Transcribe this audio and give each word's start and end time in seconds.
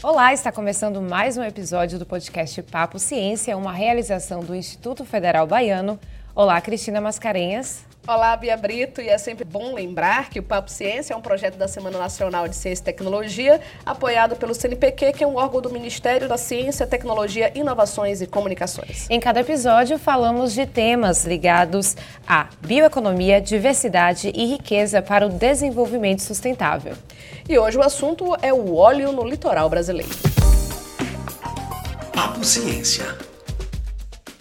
Olá, 0.00 0.32
está 0.32 0.52
começando 0.52 1.02
mais 1.02 1.36
um 1.36 1.42
episódio 1.42 1.98
do 1.98 2.06
podcast 2.06 2.62
Papo 2.62 3.00
Ciência, 3.00 3.56
uma 3.56 3.72
realização 3.72 4.44
do 4.44 4.54
Instituto 4.54 5.04
Federal 5.04 5.44
Baiano. 5.44 5.98
Olá, 6.38 6.60
Cristina 6.60 7.00
Mascarenhas. 7.00 7.80
Olá, 8.06 8.36
Bia 8.36 8.56
Brito, 8.56 9.00
e 9.00 9.08
é 9.08 9.18
sempre 9.18 9.44
bom 9.44 9.74
lembrar 9.74 10.30
que 10.30 10.38
o 10.38 10.42
Papo 10.42 10.70
Ciência 10.70 11.12
é 11.12 11.16
um 11.16 11.20
projeto 11.20 11.56
da 11.56 11.66
Semana 11.66 11.98
Nacional 11.98 12.46
de 12.46 12.54
Ciência 12.54 12.80
e 12.80 12.84
Tecnologia, 12.84 13.60
apoiado 13.84 14.36
pelo 14.36 14.54
CNPq, 14.54 15.14
que 15.14 15.24
é 15.24 15.26
um 15.26 15.34
órgão 15.34 15.60
do 15.60 15.68
Ministério 15.68 16.28
da 16.28 16.38
Ciência, 16.38 16.86
Tecnologia, 16.86 17.50
Inovações 17.56 18.22
e 18.22 18.26
Comunicações. 18.28 19.10
Em 19.10 19.18
cada 19.18 19.40
episódio, 19.40 19.98
falamos 19.98 20.52
de 20.52 20.64
temas 20.64 21.24
ligados 21.24 21.96
à 22.24 22.46
bioeconomia, 22.64 23.40
diversidade 23.40 24.30
e 24.32 24.46
riqueza 24.46 25.02
para 25.02 25.26
o 25.26 25.28
desenvolvimento 25.28 26.22
sustentável. 26.22 26.94
E 27.48 27.58
hoje 27.58 27.78
o 27.78 27.82
assunto 27.82 28.36
é 28.40 28.52
o 28.52 28.76
óleo 28.76 29.10
no 29.10 29.26
litoral 29.26 29.68
brasileiro. 29.68 30.14
Papo 32.12 32.44
Ciência. 32.44 33.27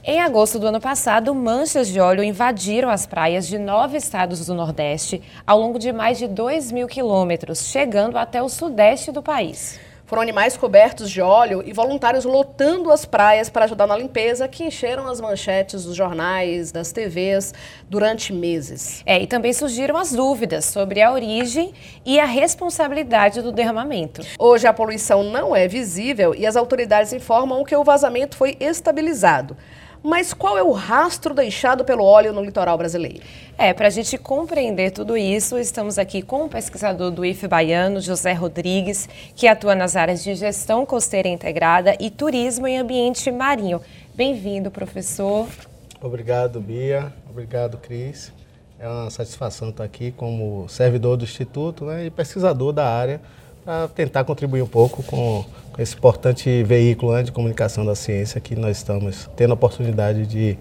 Em 0.09 0.21
agosto 0.21 0.57
do 0.57 0.67
ano 0.67 0.79
passado, 0.79 1.35
manchas 1.35 1.89
de 1.89 1.99
óleo 1.99 2.23
invadiram 2.23 2.89
as 2.89 3.05
praias 3.05 3.45
de 3.45 3.59
nove 3.59 3.97
estados 3.97 4.45
do 4.45 4.53
Nordeste 4.53 5.21
ao 5.45 5.59
longo 5.59 5.77
de 5.77 5.91
mais 5.91 6.17
de 6.17 6.30
2 6.30 6.71
mil 6.71 6.88
quilômetros, 6.88 7.66
chegando 7.66 8.17
até 8.17 8.41
o 8.41 8.47
sudeste 8.47 9.11
do 9.11 9.21
país. 9.21 9.77
Foram 10.05 10.21
animais 10.21 10.55
cobertos 10.55 11.11
de 11.11 11.20
óleo 11.20 11.61
e 11.66 11.73
voluntários 11.73 12.23
lotando 12.23 12.89
as 12.89 13.03
praias 13.03 13.49
para 13.49 13.66
ajudar 13.66 13.85
na 13.85 13.97
limpeza, 13.97 14.47
que 14.47 14.63
encheram 14.63 15.09
as 15.09 15.20
manchetes 15.20 15.83
dos 15.83 15.93
jornais, 15.93 16.71
das 16.71 16.94
TVs 16.94 17.53
durante 17.89 18.31
meses. 18.31 19.03
É, 19.05 19.21
e 19.21 19.27
também 19.27 19.52
surgiram 19.52 19.97
as 19.97 20.13
dúvidas 20.13 20.63
sobre 20.63 21.02
a 21.02 21.11
origem 21.11 21.73
e 22.05 22.17
a 22.17 22.25
responsabilidade 22.25 23.41
do 23.41 23.52
derramamento. 23.52 24.21
Hoje 24.39 24.66
a 24.67 24.71
poluição 24.71 25.21
não 25.21 25.53
é 25.53 25.67
visível 25.67 26.33
e 26.33 26.47
as 26.47 26.55
autoridades 26.55 27.11
informam 27.11 27.66
que 27.66 27.75
o 27.75 27.83
vazamento 27.83 28.38
foi 28.38 28.55
estabilizado. 28.61 29.58
Mas 30.03 30.34
qual 30.34 30.58
é 30.58 30.64
o 30.64 30.72
rastro 30.72 31.34
deixado 31.34 31.84
pelo 31.84 32.03
óleo 32.03 32.31
no 32.31 32.44
litoral 32.44 32.78
brasileiro? 32.78 33.22
É, 33.58 33.73
para 33.73 33.88
a 33.88 33.90
gente 33.90 34.17
compreender 34.17 34.92
tudo 34.92 35.17
isso, 35.17 35.58
estamos 35.58 35.98
aqui 35.98 36.22
com 36.22 36.45
o 36.45 36.50
pesquisador 36.50 37.12
do 37.12 37.26
IF 37.26 37.48
Baiano, 37.48 38.00
José 38.00 38.34
Rodrigues, 38.34 39.09
que 39.36 39.48
atua 39.48 39.73
nas 39.73 39.95
áreas 39.95 40.23
de 40.23 40.36
gestão 40.36 40.86
costeira 40.86 41.28
integrada 41.28 41.95
e 42.00 42.09
turismo 42.12 42.67
em 42.67 42.78
ambiente 42.78 43.31
marinho. 43.31 43.81
Bem-vindo, 44.14 44.70
professor. 44.70 45.48
Obrigado, 46.02 46.61
Bia. 46.61 47.11
Obrigado, 47.30 47.78
Cris. 47.78 48.32
É 48.80 48.88
uma 48.88 49.09
satisfação 49.09 49.70
estar 49.70 49.84
aqui 49.84 50.11
como 50.11 50.67
servidor 50.70 51.17
do 51.17 51.23
Instituto 51.23 51.86
né, 51.86 52.06
e 52.06 52.09
pesquisador 52.11 52.72
da 52.72 52.88
área 52.88 53.20
para 53.66 53.88
tentar 53.89 54.23
contribuir 54.23 54.61
um 54.61 54.67
pouco 54.67 55.02
com 55.04 55.44
esse 55.78 55.95
importante 55.95 56.64
veículo 56.64 57.14
né, 57.14 57.23
de 57.23 57.31
comunicação 57.31 57.86
da 57.86 57.95
ciência 57.95 58.42
que 58.42 58.56
nós 58.56 58.78
estamos 58.78 59.30
tendo 59.36 59.52
a 59.52 59.53
oportunidade 59.53 60.25
de 60.25 60.58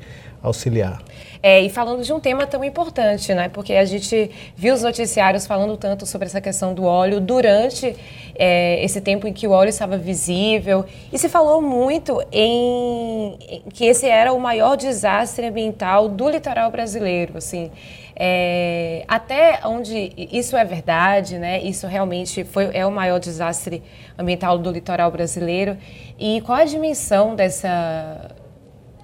auxiliar. 0.46 1.02
É, 1.42 1.60
e 1.60 1.68
falando 1.68 2.02
de 2.02 2.12
um 2.12 2.18
tema 2.18 2.46
tão 2.46 2.64
importante, 2.64 3.32
né? 3.34 3.48
Porque 3.48 3.74
a 3.74 3.84
gente 3.84 4.30
viu 4.56 4.74
os 4.74 4.82
noticiários 4.82 5.46
falando 5.46 5.76
tanto 5.76 6.06
sobre 6.06 6.26
essa 6.26 6.40
questão 6.40 6.74
do 6.74 6.84
óleo 6.84 7.20
durante 7.20 7.94
é, 8.34 8.82
esse 8.84 9.00
tempo 9.00 9.26
em 9.26 9.32
que 9.32 9.46
o 9.46 9.50
óleo 9.50 9.68
estava 9.68 9.96
visível. 9.96 10.84
E 11.12 11.18
se 11.18 11.28
falou 11.28 11.60
muito 11.60 12.22
em, 12.32 13.36
que 13.72 13.84
esse 13.84 14.08
era 14.08 14.32
o 14.32 14.40
maior 14.40 14.76
desastre 14.76 15.46
ambiental 15.46 16.08
do 16.08 16.28
litoral 16.28 16.70
brasileiro, 16.70 17.36
assim. 17.36 17.70
É, 18.18 19.04
até 19.06 19.60
onde 19.64 20.12
isso 20.16 20.56
é 20.56 20.64
verdade, 20.64 21.38
né? 21.38 21.60
Isso 21.62 21.86
realmente 21.86 22.44
foi, 22.44 22.70
é 22.72 22.86
o 22.86 22.90
maior 22.90 23.20
desastre 23.20 23.82
ambiental 24.18 24.56
do 24.56 24.70
litoral 24.70 25.10
brasileiro. 25.10 25.76
E 26.18 26.40
qual 26.40 26.58
a 26.58 26.64
dimensão 26.64 27.34
dessa, 27.34 28.34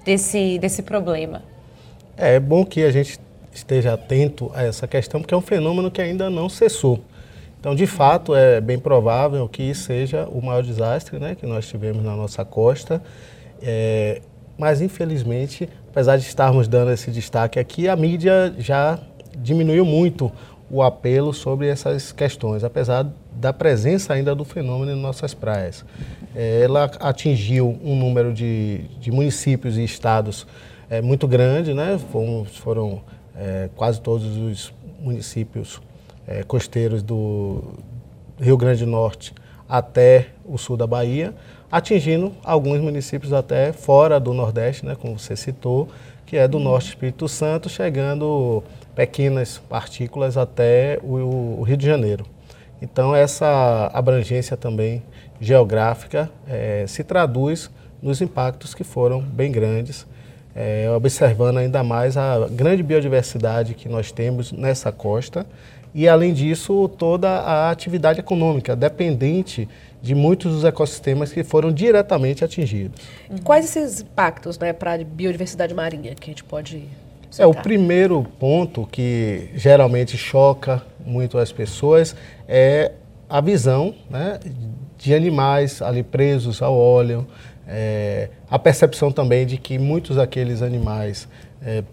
desse, 0.05 0.57
desse 0.59 0.81
problema? 0.81 1.41
É, 2.17 2.35
é 2.35 2.39
bom 2.39 2.65
que 2.65 2.83
a 2.83 2.91
gente 2.91 3.19
esteja 3.53 3.93
atento 3.93 4.51
a 4.53 4.63
essa 4.63 4.87
questão, 4.87 5.21
porque 5.21 5.33
é 5.33 5.37
um 5.37 5.41
fenômeno 5.41 5.91
que 5.91 6.01
ainda 6.01 6.29
não 6.29 6.49
cessou. 6.49 6.99
Então, 7.59 7.73
de 7.73 7.87
fato, 7.87 8.35
é 8.35 8.59
bem 8.59 8.77
provável 8.77 9.47
que 9.47 9.73
seja 9.73 10.27
o 10.27 10.41
maior 10.41 10.63
desastre 10.63 11.17
né, 11.17 11.33
que 11.35 11.45
nós 11.45 11.67
tivemos 11.67 12.03
na 12.03 12.15
nossa 12.15 12.43
costa. 12.43 13.01
É, 13.61 14.21
mas, 14.57 14.81
infelizmente, 14.81 15.69
apesar 15.89 16.17
de 16.17 16.23
estarmos 16.23 16.67
dando 16.67 16.91
esse 16.91 17.09
destaque 17.09 17.59
aqui, 17.59 17.87
a 17.87 17.95
mídia 17.95 18.53
já 18.57 18.99
diminuiu 19.37 19.85
muito 19.85 20.31
o 20.73 20.81
apelo 20.81 21.31
sobre 21.31 21.67
essas 21.67 22.11
questões, 22.11 22.63
apesar 22.63 23.05
da 23.31 23.53
presença 23.53 24.11
ainda 24.11 24.33
do 24.33 24.43
fenômeno 24.43 24.91
em 24.91 24.99
nossas 24.99 25.31
praias. 25.31 25.85
É, 26.35 26.61
ela 26.63 26.85
atingiu 26.99 27.77
um 27.83 27.95
número 27.95 28.33
de, 28.33 28.79
de 28.99 29.11
municípios 29.11 29.77
e 29.77 29.83
estados 29.83 30.47
é, 30.89 30.99
muito 30.99 31.27
grande, 31.27 31.75
né? 31.75 31.99
foram, 32.11 32.43
foram 32.45 33.01
é, 33.35 33.69
quase 33.75 34.01
todos 34.01 34.35
os 34.35 34.73
municípios 34.99 35.79
é, 36.27 36.41
costeiros 36.41 37.03
do 37.03 37.75
Rio 38.41 38.57
Grande 38.57 38.83
do 38.83 38.89
Norte 38.89 39.31
até 39.69 40.29
o 40.43 40.57
sul 40.57 40.75
da 40.75 40.87
Bahia, 40.87 41.35
atingindo 41.71 42.33
alguns 42.43 42.79
municípios 42.79 43.31
até 43.31 43.71
fora 43.71 44.19
do 44.19 44.33
Nordeste, 44.33 44.87
né, 44.87 44.95
como 44.99 45.19
você 45.19 45.35
citou, 45.35 45.87
que 46.25 46.35
é 46.35 46.47
do. 46.47 46.57
Norte 46.57 46.89
Espírito 46.89 47.27
Santo, 47.27 47.69
chegando 47.69 48.63
pequenas 48.95 49.57
partículas 49.69 50.37
até 50.37 50.99
o, 51.03 51.61
Rio 51.63 51.77
de 51.77 51.85
Janeiro. 51.85 52.25
Então, 52.81 53.15
essa 53.15 53.89
abrangência 53.93 54.57
também 54.57 55.01
geográfica 55.39 56.29
é, 56.47 56.85
se 56.87 57.03
traduz 57.03 57.71
nos 58.01 58.21
impactos 58.21 58.75
que 58.75 58.83
foram 58.83 59.21
bem 59.21 59.51
grandes, 59.51 60.05
é, 60.55 60.89
observando 60.95 61.57
ainda 61.57 61.83
mais 61.83 62.17
a 62.17 62.47
grande 62.49 62.83
biodiversidade 62.83 63.73
que 63.73 63.87
nós 63.87 64.11
temos 64.11 64.51
nessa 64.51 64.91
costa 64.91 65.45
e, 65.95 66.07
além 66.07 66.33
disso, 66.33 66.89
toda 66.97 67.29
a 67.29 67.69
atividade 67.69 68.19
econômica 68.19 68.75
dependente 68.75 69.69
de 70.01 70.13
muitos 70.13 70.51
dos 70.51 70.63
ecossistemas 70.65 71.31
que 71.31 71.43
foram 71.43 71.71
diretamente 71.71 72.43
atingidos. 72.43 73.01
Quais 73.43 73.65
esses 73.65 74.01
impactos 74.01 74.59
né, 74.59 74.73
para 74.73 74.93
a 74.93 74.97
biodiversidade 74.97 75.73
marinha 75.73 76.13
que 76.13 76.29
a 76.29 76.33
gente 76.33 76.43
pode 76.43 76.89
é, 77.37 77.45
o 77.45 77.53
primeiro 77.53 78.23
ponto 78.39 78.85
que 78.85 79.49
geralmente 79.55 80.17
choca 80.17 80.81
muito 81.05 81.37
as 81.37 81.51
pessoas 81.51 82.15
é 82.47 82.91
a 83.29 83.41
visão 83.41 83.95
né, 84.09 84.39
de 84.97 85.13
animais 85.13 85.81
ali 85.81 86.03
presos 86.03 86.61
ao 86.61 86.77
óleo, 86.77 87.27
é, 87.67 88.29
a 88.49 88.59
percepção 88.59 89.11
também 89.11 89.45
de 89.45 89.57
que 89.57 89.79
muitos 89.79 90.17
daqueles 90.17 90.61
animais 90.61 91.27
é, 91.61 91.83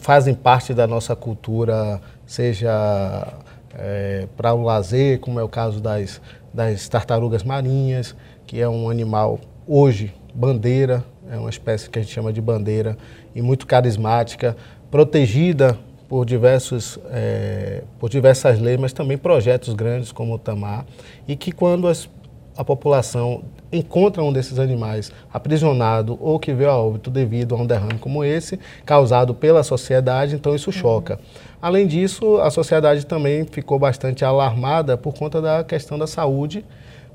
fazem 0.00 0.34
parte 0.34 0.72
da 0.72 0.86
nossa 0.86 1.16
cultura, 1.16 2.00
seja 2.26 3.34
é, 3.76 4.28
para 4.36 4.54
o 4.54 4.62
lazer, 4.62 5.18
como 5.18 5.40
é 5.40 5.42
o 5.42 5.48
caso 5.48 5.80
das, 5.80 6.20
das 6.52 6.88
tartarugas 6.88 7.42
marinhas, 7.42 8.14
que 8.46 8.60
é 8.60 8.68
um 8.68 8.88
animal 8.88 9.40
hoje 9.66 10.14
bandeira, 10.34 11.04
é 11.30 11.36
uma 11.36 11.50
espécie 11.50 11.88
que 11.88 11.98
a 11.98 12.02
gente 12.02 12.12
chama 12.12 12.32
de 12.32 12.40
bandeira 12.40 12.96
e 13.34 13.40
muito 13.40 13.66
carismática, 13.66 14.56
protegida 14.94 15.76
por, 16.08 16.24
diversos, 16.24 17.00
é, 17.10 17.82
por 17.98 18.08
diversas 18.08 18.60
leis, 18.60 18.78
mas 18.78 18.92
também 18.92 19.18
projetos 19.18 19.74
grandes 19.74 20.12
como 20.12 20.34
o 20.34 20.38
Tamar, 20.38 20.86
e 21.26 21.34
que 21.34 21.50
quando 21.50 21.88
as, 21.88 22.08
a 22.56 22.62
população 22.62 23.42
encontra 23.72 24.22
um 24.22 24.32
desses 24.32 24.56
animais 24.56 25.10
aprisionado 25.32 26.16
ou 26.20 26.38
que 26.38 26.54
veio 26.54 26.70
a 26.70 26.78
óbito 26.78 27.10
devido 27.10 27.56
a 27.56 27.58
um 27.58 27.66
derrame 27.66 27.98
como 27.98 28.22
esse, 28.22 28.56
causado 28.86 29.34
pela 29.34 29.64
sociedade, 29.64 30.36
então 30.36 30.54
isso 30.54 30.70
choca. 30.70 31.18
Além 31.60 31.88
disso, 31.88 32.36
a 32.36 32.48
sociedade 32.48 33.04
também 33.04 33.44
ficou 33.46 33.80
bastante 33.80 34.24
alarmada 34.24 34.96
por 34.96 35.12
conta 35.12 35.42
da 35.42 35.64
questão 35.64 35.98
da 35.98 36.06
saúde 36.06 36.64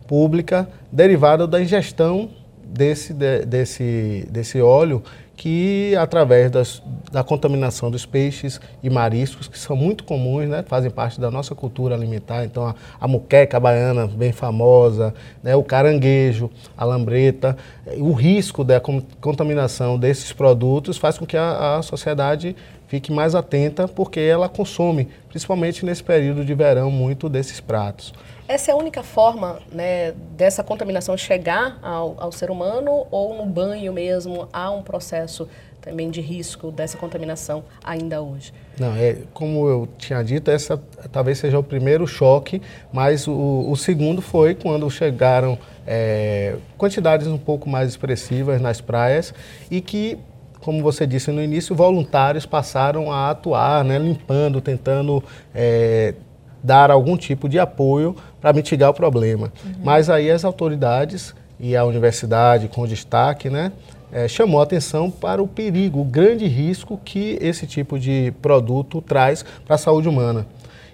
pública 0.05 0.67
derivada 0.91 1.47
da 1.47 1.61
ingestão 1.61 2.29
desse, 2.61 3.13
de, 3.13 3.45
desse, 3.45 4.27
desse 4.29 4.61
óleo 4.61 5.01
que 5.39 5.95
através 5.95 6.51
das, 6.51 6.83
da 7.13 7.23
contaminação 7.23 7.89
dos 7.89 8.05
peixes 8.05 8.59
e 8.83 8.89
mariscos, 8.89 9.47
que 9.47 9.57
são 9.57 9.73
muito 9.73 10.03
comuns, 10.03 10.49
né, 10.49 10.65
fazem 10.67 10.91
parte 10.91 11.17
da 11.17 11.31
nossa 11.31 11.55
cultura 11.55 11.95
alimentar, 11.95 12.43
então 12.43 12.67
a, 12.67 12.75
a 12.99 13.07
muqueca 13.07 13.57
baiana 13.57 14.05
bem 14.05 14.33
famosa, 14.33 15.13
né, 15.41 15.55
o 15.55 15.63
caranguejo, 15.63 16.51
a 16.77 16.83
lambreta, 16.83 17.55
o 17.99 18.11
risco 18.11 18.65
da 18.65 18.81
contaminação 18.81 19.97
desses 19.97 20.33
produtos 20.33 20.97
faz 20.97 21.17
com 21.17 21.25
que 21.25 21.37
a, 21.37 21.77
a 21.77 21.81
sociedade 21.81 22.53
fique 22.87 23.09
mais 23.09 23.33
atenta 23.33 23.87
porque 23.87 24.19
ela 24.19 24.49
consome, 24.49 25.07
principalmente 25.29 25.85
nesse 25.85 26.03
período 26.03 26.43
de 26.43 26.53
verão, 26.53 26.91
muito 26.91 27.29
desses 27.29 27.61
pratos. 27.61 28.13
Essa 28.49 28.71
é 28.71 28.73
a 28.73 28.77
única 28.77 29.03
forma 29.03 29.59
né, 29.71 30.11
dessa 30.35 30.63
contaminação 30.63 31.15
chegar 31.15 31.77
ao, 31.83 32.15
ao 32.17 32.31
ser 32.31 32.49
humano 32.49 33.05
ou 33.11 33.37
no 33.37 33.45
banho 33.45 33.93
mesmo 33.93 34.49
há 34.51 34.71
um 34.71 34.81
processo 34.81 35.47
também 35.79 36.09
de 36.09 36.19
risco 36.19 36.71
dessa 36.71 36.97
contaminação 36.97 37.63
ainda 37.83 38.23
hoje? 38.23 38.51
Não, 38.79 38.95
é, 38.95 39.17
como 39.35 39.69
eu 39.69 39.87
tinha 39.99 40.23
dito, 40.23 40.49
essa 40.49 40.81
talvez 41.11 41.37
seja 41.37 41.59
o 41.59 41.63
primeiro 41.63 42.07
choque, 42.07 42.59
mas 42.91 43.27
o, 43.27 43.67
o 43.69 43.75
segundo 43.75 44.19
foi 44.19 44.55
quando 44.55 44.89
chegaram 44.89 45.55
é, 45.85 46.55
quantidades 46.75 47.27
um 47.27 47.37
pouco 47.37 47.69
mais 47.69 47.87
expressivas 47.87 48.59
nas 48.59 48.81
praias 48.81 49.31
e 49.69 49.79
que 49.79 50.17
como 50.59 50.81
você 50.81 51.05
disse 51.05 51.31
no 51.31 51.41
início, 51.41 51.75
voluntários 51.75 52.47
passaram 52.47 53.11
a 53.11 53.29
atuar, 53.29 53.85
né, 53.85 53.99
limpando, 53.99 54.59
tentando 54.59 55.23
é, 55.53 56.15
dar 56.63 56.91
algum 56.91 57.17
tipo 57.17 57.47
de 57.47 57.57
apoio 57.59 58.15
para 58.41 58.53
mitigar 58.53 58.89
o 58.89 58.93
problema. 58.93 59.51
Uhum. 59.63 59.73
Mas 59.83 60.09
aí 60.09 60.29
as 60.29 60.43
autoridades 60.43 61.33
e 61.59 61.75
a 61.75 61.83
universidade, 61.83 62.67
com 62.67 62.87
destaque, 62.87 63.49
né, 63.49 63.71
é, 64.11 64.27
chamou 64.27 64.59
a 64.59 64.63
atenção 64.63 65.11
para 65.11 65.41
o 65.41 65.47
perigo, 65.47 66.01
o 66.01 66.05
grande 66.05 66.47
risco 66.47 66.99
que 67.03 67.37
esse 67.41 67.67
tipo 67.67 67.99
de 67.99 68.33
produto 68.41 69.01
traz 69.01 69.45
para 69.65 69.75
a 69.75 69.77
saúde 69.77 70.07
humana. 70.07 70.45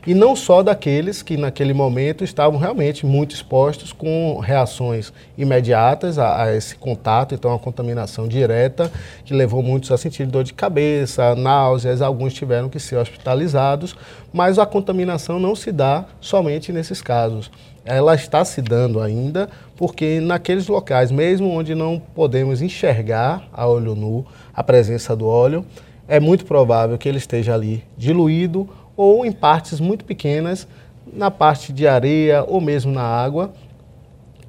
E 0.07 0.13
não 0.13 0.35
só 0.35 0.61
daqueles 0.61 1.23
que 1.23 1.35
naquele 1.35 1.73
momento 1.73 2.23
estavam 2.23 2.59
realmente 2.59 3.07
muito 3.07 3.33
expostos 3.33 3.91
com 3.91 4.39
reações 4.39 5.11
imediatas 5.35 6.19
a, 6.19 6.43
a 6.43 6.55
esse 6.55 6.75
contato, 6.75 7.33
então 7.33 7.51
a 7.51 7.57
contaminação 7.57 8.27
direta, 8.27 8.91
que 9.23 9.33
levou 9.33 9.63
muitos 9.63 9.91
a 9.91 9.97
sentir 9.97 10.27
dor 10.27 10.43
de 10.43 10.53
cabeça, 10.53 11.33
náuseas, 11.33 12.03
alguns 12.03 12.35
tiveram 12.35 12.69
que 12.69 12.79
ser 12.79 12.97
hospitalizados, 12.97 13.95
mas 14.31 14.59
a 14.59 14.65
contaminação 14.67 15.39
não 15.39 15.55
se 15.55 15.71
dá 15.71 16.05
somente 16.21 16.71
nesses 16.71 17.01
casos. 17.01 17.49
Ela 17.83 18.13
está 18.13 18.45
se 18.45 18.61
dando 18.61 19.01
ainda, 19.01 19.49
porque 19.75 20.19
naqueles 20.19 20.67
locais, 20.67 21.09
mesmo 21.09 21.49
onde 21.49 21.73
não 21.73 21.99
podemos 22.13 22.61
enxergar 22.61 23.47
a 23.51 23.67
olho 23.67 23.95
nu 23.95 24.23
a 24.53 24.63
presença 24.63 25.15
do 25.15 25.27
óleo, 25.27 25.65
é 26.07 26.19
muito 26.19 26.45
provável 26.45 26.95
que 26.99 27.09
ele 27.09 27.17
esteja 27.17 27.55
ali 27.55 27.83
diluído 27.97 28.69
ou 28.95 29.25
em 29.25 29.31
partes 29.31 29.79
muito 29.79 30.05
pequenas, 30.05 30.67
na 31.11 31.29
parte 31.29 31.71
de 31.71 31.87
areia 31.87 32.43
ou 32.47 32.59
mesmo 32.59 32.91
na 32.91 33.03
água. 33.03 33.53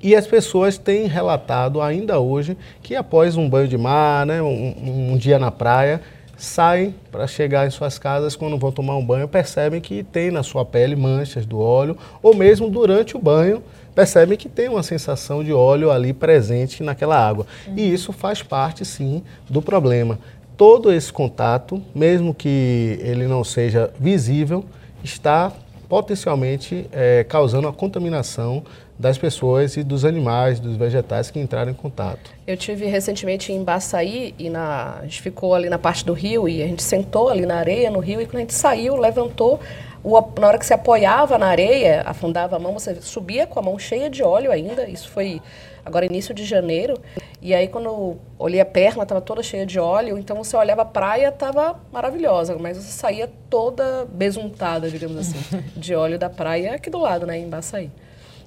E 0.03 0.15
as 0.15 0.27
pessoas 0.27 0.79
têm 0.79 1.07
relatado 1.07 1.81
ainda 1.81 2.21
hoje 2.21 2.57
que 2.83 2.95
após 2.95 3.37
um 3.37 3.49
banho 3.49 3.69
de 3.69 3.79
mar, 3.79 4.27
né, 4.27 4.43
um, 4.43 5.13
um 5.13 5.17
dia 5.17 5.39
na 5.39 5.51
praia, 5.51 6.01
saem 6.37 6.95
para 7.11 7.27
chegar 7.27 7.67
em 7.67 7.71
suas 7.71 7.99
casas, 7.99 8.37
quando 8.37 8.59
vão 8.59 8.71
tomar 8.71 8.97
um 8.97 9.05
banho, 9.05 9.27
percebem 9.27 9.81
que 9.81 10.03
tem 10.03 10.31
na 10.31 10.43
sua 10.43 10.65
pele 10.65 10.95
manchas 10.95 11.47
do 11.47 11.59
óleo, 11.59 11.97
ou 12.23 12.35
mesmo 12.35 12.69
durante 12.69 13.17
o 13.17 13.19
banho, 13.19 13.63
percebem 13.95 14.37
que 14.37 14.49
tem 14.49 14.69
uma 14.69 14.83
sensação 14.83 15.43
de 15.43 15.53
óleo 15.53 15.91
ali 15.91 16.13
presente 16.13 16.83
naquela 16.83 17.17
água. 17.17 17.47
Uhum. 17.67 17.75
E 17.79 17.93
isso 17.93 18.13
faz 18.13 18.43
parte, 18.43 18.85
sim, 18.85 19.23
do 19.49 19.63
problema. 19.63 20.19
Todo 20.57 20.93
esse 20.93 21.13
contato, 21.13 21.83
mesmo 21.95 22.33
que 22.33 22.99
ele 23.03 23.27
não 23.27 23.45
seja 23.45 23.91
visível, 24.01 24.65
está 25.05 25.53
potencialmente 25.89 26.87
é, 26.93 27.25
causando 27.25 27.69
a 27.69 27.73
contaminação 27.73 28.65
das 28.99 29.19
pessoas 29.19 29.77
e 29.77 29.83
dos 29.83 30.05
animais, 30.05 30.59
dos 30.59 30.77
vegetais 30.77 31.31
que 31.31 31.39
entraram 31.39 31.71
em 31.71 31.75
contato. 31.75 32.31
Eu 32.47 32.57
tive 32.57 32.87
recentemente 32.87 33.53
em 33.53 33.63
Baçaí 33.63 34.35
e 34.39 34.49
na, 34.49 34.99
a 35.01 35.03
gente 35.03 35.21
ficou 35.21 35.55
ali 35.55 35.69
na 35.69 35.79
parte 35.79 36.05
do 36.05 36.15
rio 36.15 36.49
e 36.49 36.63
a 36.63 36.67
gente 36.67 36.83
sentou 36.83 37.29
ali 37.29 37.45
na 37.45 37.57
areia 37.57 37.91
no 37.91 37.99
rio 37.99 38.21
e 38.21 38.27
quando 38.27 38.37
a 38.37 38.41
gente 38.41 38.55
saiu, 38.55 38.97
levantou, 38.97 39.61
o, 40.07 40.41
na 40.41 40.47
hora 40.47 40.57
que 40.59 40.65
se 40.65 40.73
apoiava 40.73 41.37
na 41.37 41.49
areia, 41.49 42.03
afundava 42.07 42.55
a 42.55 42.59
mão, 42.61 42.73
você 42.73 42.95
subia 43.03 43.45
com 43.45 43.59
a 43.59 43.63
mão 43.63 43.77
cheia 43.77 44.09
de 44.09 44.23
óleo 44.23 44.53
ainda, 44.53 44.89
isso 44.89 45.11
foi 45.11 45.43
agora 45.85 46.07
início 46.07 46.33
de 46.33 46.45
janeiro, 46.45 46.97
e 47.43 47.53
aí 47.53 47.67
quando 47.67 48.17
olhei 48.39 48.61
a 48.61 48.65
perna, 48.65 49.03
estava 49.03 49.21
toda 49.21 49.43
cheia 49.43 49.67
de 49.67 49.81
óleo, 49.81 50.17
então 50.17 50.37
você 50.37 50.57
olhava 50.57 50.83
a 50.83 50.85
praia, 50.85 51.29
estava 51.29 51.81
maravilhosa, 51.93 52.57
mas 52.57 52.77
você 52.77 52.93
saía 52.93 53.29
toda 53.51 54.07
besuntada, 54.13 54.89
digamos 54.89 55.17
assim, 55.19 55.39
de 55.77 55.93
óleo 55.97 56.21
da 56.21 56.31
praia 56.31 56.77
aqui 56.77 56.89
do 56.89 56.99
lado, 56.99 57.27
né, 57.27 57.39
em 57.39 57.49
Baçaí. 57.49 57.91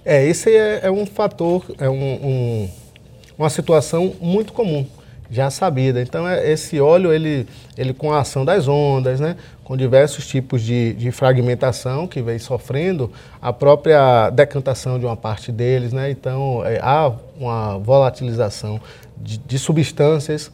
É, 0.06 0.26
esse 0.26 0.56
é, 0.56 0.80
é 0.84 0.92
um 0.92 1.06
fator, 1.06 1.66
é 1.78 1.90
um, 1.90 2.14
um, 2.26 2.70
uma 3.38 3.50
situação 3.50 4.16
muito 4.22 4.54
comum, 4.54 4.88
já 5.30 5.50
sabida. 5.50 6.02
Então, 6.02 6.28
é, 6.28 6.52
esse 6.52 6.80
óleo, 6.80 7.14
ele, 7.14 7.48
ele 7.78 7.94
com 7.94 8.12
a 8.12 8.22
ação 8.22 8.44
das 8.44 8.68
ondas, 8.68 9.20
né, 9.20 9.36
com 9.64 9.78
diversos 9.78 10.28
tipos 10.28 10.62
de, 10.62 10.94
de 10.94 11.12
fragmentação 11.12 12.08
que 12.08 12.22
vem 12.22 12.40
sofrendo, 12.40 13.12
a 13.42 13.54
própria 13.54 14.30
decantação 14.32 14.98
de 14.98 15.06
uma 15.06 15.16
parte 15.16 15.52
deles, 15.52 15.94
né, 15.94 16.10
então 16.10 16.66
é, 16.66 16.80
há 16.82 17.12
uma 17.40 17.78
volatilização 17.78 18.82
de, 19.18 19.38
de 19.38 19.60
substâncias, 19.60 20.52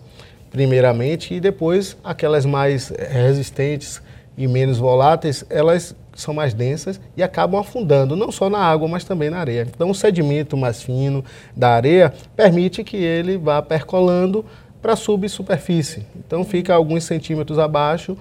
primeiramente, 0.52 1.34
e 1.34 1.40
depois 1.40 1.98
aquelas 2.04 2.46
mais 2.46 2.92
resistentes 3.10 4.02
e 4.38 4.48
menos 4.48 4.78
voláteis, 4.78 5.46
elas 5.50 5.96
são 6.16 6.34
mais 6.34 6.54
densas 6.54 7.00
e 7.16 7.22
acabam 7.22 7.60
afundando, 7.60 8.16
não 8.16 8.32
só 8.32 8.50
na 8.50 8.60
água, 8.60 8.88
mas 8.88 9.04
também 9.04 9.30
na 9.30 9.38
areia. 9.38 9.68
Então, 9.70 9.90
o 9.90 9.96
sedimento 9.96 10.56
mais 10.56 10.82
fino 10.82 11.24
da 11.56 11.70
areia 11.70 12.14
permite 12.36 12.84
que 12.84 12.98
ele 12.98 13.38
vá 13.38 13.62
percolando 13.62 14.46
para 14.86 14.94
a 14.94 14.96
subsuperfície. 14.96 16.06
Então, 16.16 16.44
fica 16.44 16.76
alguns 16.76 17.06
centímetros 17.06 17.58
abaixo, 17.58 18.16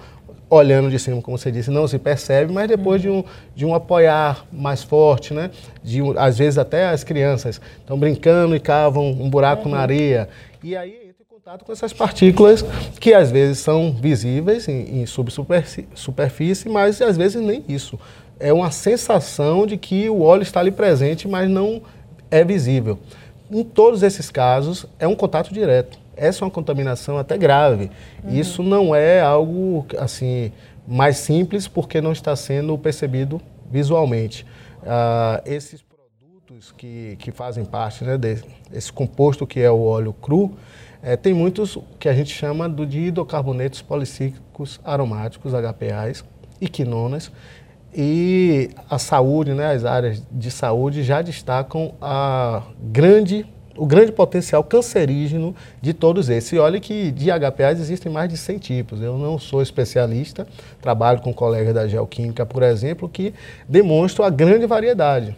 olhando 0.49 0.89
de 0.89 0.97
cima, 0.97 1.21
como 1.21 1.37
você 1.37 1.51
disse, 1.51 1.69
não 1.69 1.87
se 1.87 1.99
percebe, 1.99 2.51
mas 2.51 2.67
depois 2.67 2.99
de 2.99 3.07
um, 3.07 3.23
de 3.55 3.67
um 3.67 3.75
apoiar 3.75 4.47
mais 4.51 4.81
forte, 4.81 5.31
né? 5.31 5.51
De, 5.83 6.01
às 6.17 6.39
vezes 6.39 6.57
até 6.57 6.87
as 6.87 7.03
crianças 7.03 7.61
estão 7.77 7.99
brincando 7.99 8.55
e 8.55 8.59
cavam 8.59 9.11
um 9.11 9.29
buraco 9.29 9.69
na 9.69 9.77
areia. 9.77 10.27
E 10.63 10.75
aí 10.75 11.13
contato 11.29 11.63
com 11.63 11.71
essas 11.71 11.93
partículas 11.93 12.65
que 12.99 13.13
às 13.13 13.29
vezes 13.29 13.59
são 13.59 13.91
visíveis 13.91 14.67
em, 14.67 15.01
em 15.01 15.05
subsuperfície, 15.05 16.67
mas 16.67 16.99
às 16.99 17.15
vezes 17.15 17.39
nem 17.39 17.63
isso. 17.69 17.99
É 18.39 18.51
uma 18.51 18.71
sensação 18.71 19.67
de 19.67 19.77
que 19.77 20.09
o 20.09 20.23
óleo 20.23 20.41
está 20.41 20.61
ali 20.61 20.71
presente, 20.71 21.27
mas 21.27 21.47
não 21.47 21.83
é 22.31 22.43
visível. 22.43 22.97
Em 23.51 23.63
todos 23.63 24.01
esses 24.01 24.31
casos, 24.31 24.87
é 24.97 25.07
um 25.07 25.13
contato 25.13 25.53
direto. 25.53 26.03
Essa 26.15 26.43
é 26.43 26.45
uma 26.45 26.51
contaminação 26.51 27.17
até 27.17 27.37
grave. 27.37 27.91
Uhum. 28.23 28.29
Isso 28.31 28.63
não 28.63 28.95
é 28.95 29.21
algo 29.21 29.85
assim 29.97 30.51
mais 30.87 31.17
simples 31.17 31.67
porque 31.67 31.99
não 32.01 32.11
está 32.11 32.35
sendo 32.35 32.77
percebido 32.77 33.41
visualmente. 33.69 34.45
Uh, 34.81 35.41
esses 35.45 35.81
produtos 35.81 36.71
que, 36.71 37.15
que 37.19 37.31
fazem 37.31 37.65
parte 37.65 38.03
né, 38.03 38.17
desse 38.17 38.93
composto 38.93 39.47
que 39.47 39.59
é 39.59 39.71
o 39.71 39.81
óleo 39.81 40.13
cru, 40.13 40.55
é, 41.01 41.15
tem 41.15 41.33
muitos 41.33 41.77
que 41.99 42.09
a 42.09 42.13
gente 42.13 42.33
chama 42.33 42.67
do 42.67 42.85
de 42.85 42.99
hidrocarbonetos 42.99 43.81
policíclicos 43.81 44.79
aromáticos, 44.83 45.53
HPAs, 45.53 46.23
e 46.59 46.67
quinonas, 46.67 47.31
e 47.93 48.69
a 48.89 48.97
saúde, 48.97 49.53
né, 49.53 49.71
as 49.73 49.85
áreas 49.85 50.21
de 50.31 50.51
saúde 50.51 51.03
já 51.03 51.21
destacam 51.21 51.93
a 52.01 52.63
grande, 52.81 53.45
o 53.77 53.85
grande 53.85 54.11
potencial 54.11 54.63
cancerígeno 54.63 55.55
de 55.81 55.93
todos 55.93 56.29
esses. 56.29 56.51
E 56.51 56.57
olha 56.57 56.79
que 56.79 57.11
de 57.11 57.29
HPAs 57.29 57.79
existem 57.79 58.11
mais 58.11 58.29
de 58.29 58.37
100 58.37 58.57
tipos. 58.57 59.01
Eu 59.01 59.17
não 59.17 59.37
sou 59.37 59.61
especialista, 59.61 60.47
trabalho 60.81 61.21
com 61.21 61.33
colegas 61.33 61.73
da 61.73 61.87
geoquímica, 61.87 62.45
por 62.45 62.63
exemplo, 62.63 63.09
que 63.09 63.33
demonstram 63.67 64.25
a 64.25 64.29
grande 64.29 64.65
variedade. 64.65 65.35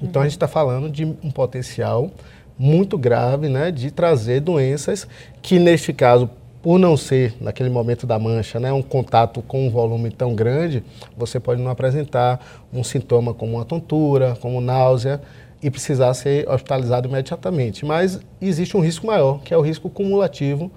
Então 0.00 0.20
a 0.20 0.24
gente 0.24 0.32
está 0.32 0.48
falando 0.48 0.90
de 0.90 1.04
um 1.04 1.30
potencial 1.30 2.10
muito 2.58 2.98
grave 2.98 3.48
né, 3.48 3.70
de 3.70 3.90
trazer 3.90 4.40
doenças 4.40 5.06
que, 5.40 5.58
neste 5.58 5.92
caso, 5.92 6.28
por 6.62 6.78
não 6.78 6.96
ser, 6.96 7.34
naquele 7.40 7.68
momento 7.68 8.06
da 8.06 8.18
mancha, 8.18 8.60
né, 8.60 8.72
um 8.72 8.82
contato 8.82 9.42
com 9.42 9.66
um 9.66 9.70
volume 9.70 10.10
tão 10.10 10.34
grande, 10.34 10.84
você 11.16 11.40
pode 11.40 11.60
não 11.60 11.70
apresentar 11.70 12.62
um 12.72 12.84
sintoma 12.84 13.34
como 13.34 13.56
uma 13.56 13.64
tontura, 13.64 14.36
como 14.40 14.60
náusea, 14.60 15.20
e 15.62 15.70
precisar 15.70 16.12
ser 16.14 16.48
hospitalizado 16.48 17.08
imediatamente. 17.08 17.84
Mas 17.84 18.20
existe 18.40 18.76
um 18.76 18.80
risco 18.80 19.06
maior, 19.06 19.40
que 19.42 19.54
é 19.54 19.56
o 19.56 19.60
risco 19.60 19.88
cumulativo 19.88 20.70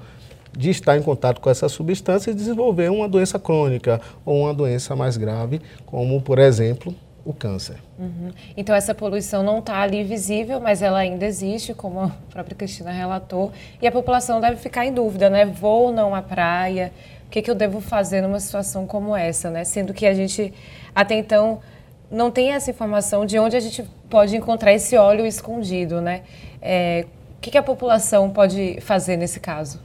de 0.58 0.70
estar 0.70 0.98
em 0.98 1.02
contato 1.02 1.42
com 1.42 1.50
essa 1.50 1.68
substância 1.68 2.32
e 2.32 2.34
desenvolver 2.34 2.90
uma 2.90 3.10
doença 3.10 3.38
crônica 3.38 4.00
ou 4.24 4.42
uma 4.42 4.54
doença 4.54 4.96
mais 4.96 5.18
grave, 5.18 5.62
como, 5.86 6.22
por 6.22 6.40
exemplo, 6.40 6.96
o 7.26 7.34
câncer. 7.34 7.78
Uhum. 7.98 8.32
Então 8.56 8.76
essa 8.76 8.94
poluição 8.94 9.42
não 9.42 9.60
está 9.60 9.82
ali 9.82 10.04
visível, 10.04 10.60
mas 10.60 10.82
ela 10.82 11.00
ainda 11.00 11.26
existe, 11.26 11.74
como 11.74 12.00
a 12.00 12.12
própria 12.30 12.56
Cristina 12.56 12.92
relatou, 12.92 13.52
e 13.82 13.88
a 13.88 13.92
população 13.92 14.40
deve 14.40 14.58
ficar 14.58 14.86
em 14.86 14.94
dúvida, 14.94 15.30
né? 15.30 15.46
Vou 15.46 15.88
ou 15.88 15.92
não 15.92 16.14
à 16.14 16.22
praia? 16.22 16.94
O 17.26 17.30
que, 17.30 17.42
que 17.42 17.50
eu 17.50 17.56
devo 17.56 17.82
fazer 17.82 18.22
numa 18.22 18.40
situação 18.40 18.86
como 18.86 19.16
essa, 19.16 19.50
né? 19.50 19.64
Sendo 19.64 19.94
que 19.94 20.06
a 20.06 20.14
gente 20.14 20.54
até 20.94 21.16
então 21.16 21.60
não 22.12 22.32
tem 22.32 22.52
essa 22.52 22.70
informação 22.70 23.26
de 23.26 23.38
onde 23.40 23.56
a 23.56 23.60
gente 23.60 23.84
pode 24.10 24.36
encontrar 24.36 24.74
esse 24.74 24.96
óleo 24.98 25.26
escondido, 25.26 26.02
né? 26.02 26.22
É, 26.62 27.06
o 27.38 27.42
que, 27.42 27.52
que 27.52 27.58
a 27.58 27.64
população 27.64 28.30
pode 28.30 28.80
fazer 28.82 29.18
nesse 29.18 29.40
caso? 29.40 29.80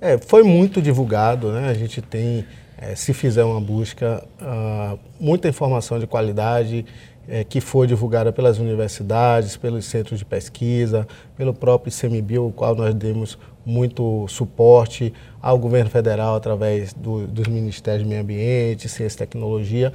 É, 0.00 0.18
foi 0.18 0.42
muito 0.42 0.82
divulgado, 0.82 1.52
né? 1.52 1.68
A 1.68 1.74
gente 1.74 2.02
tem 2.02 2.44
é, 2.82 2.96
se 2.96 3.14
fizer 3.14 3.44
uma 3.44 3.60
busca, 3.60 4.24
uh, 4.40 4.98
muita 5.20 5.48
informação 5.48 6.00
de 6.00 6.06
qualidade 6.06 6.84
é, 7.28 7.44
que 7.44 7.60
foi 7.60 7.86
divulgada 7.86 8.32
pelas 8.32 8.58
universidades, 8.58 9.56
pelos 9.56 9.84
centros 9.84 10.18
de 10.18 10.24
pesquisa, 10.24 11.06
pelo 11.36 11.54
próprio 11.54 11.92
ICMBio, 11.92 12.48
o 12.48 12.52
qual 12.52 12.74
nós 12.74 12.92
demos 12.94 13.38
muito 13.64 14.26
suporte 14.26 15.14
ao 15.40 15.56
governo 15.56 15.88
federal 15.88 16.34
através 16.34 16.92
do, 16.92 17.26
dos 17.28 17.46
ministérios 17.46 18.02
de 18.02 18.08
meio 18.08 18.22
ambiente, 18.22 18.88
ciência 18.88 19.14
e 19.14 19.18
tecnologia, 19.18 19.92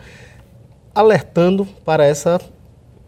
alertando 0.98 1.68
para 1.86 2.04
essa 2.04 2.42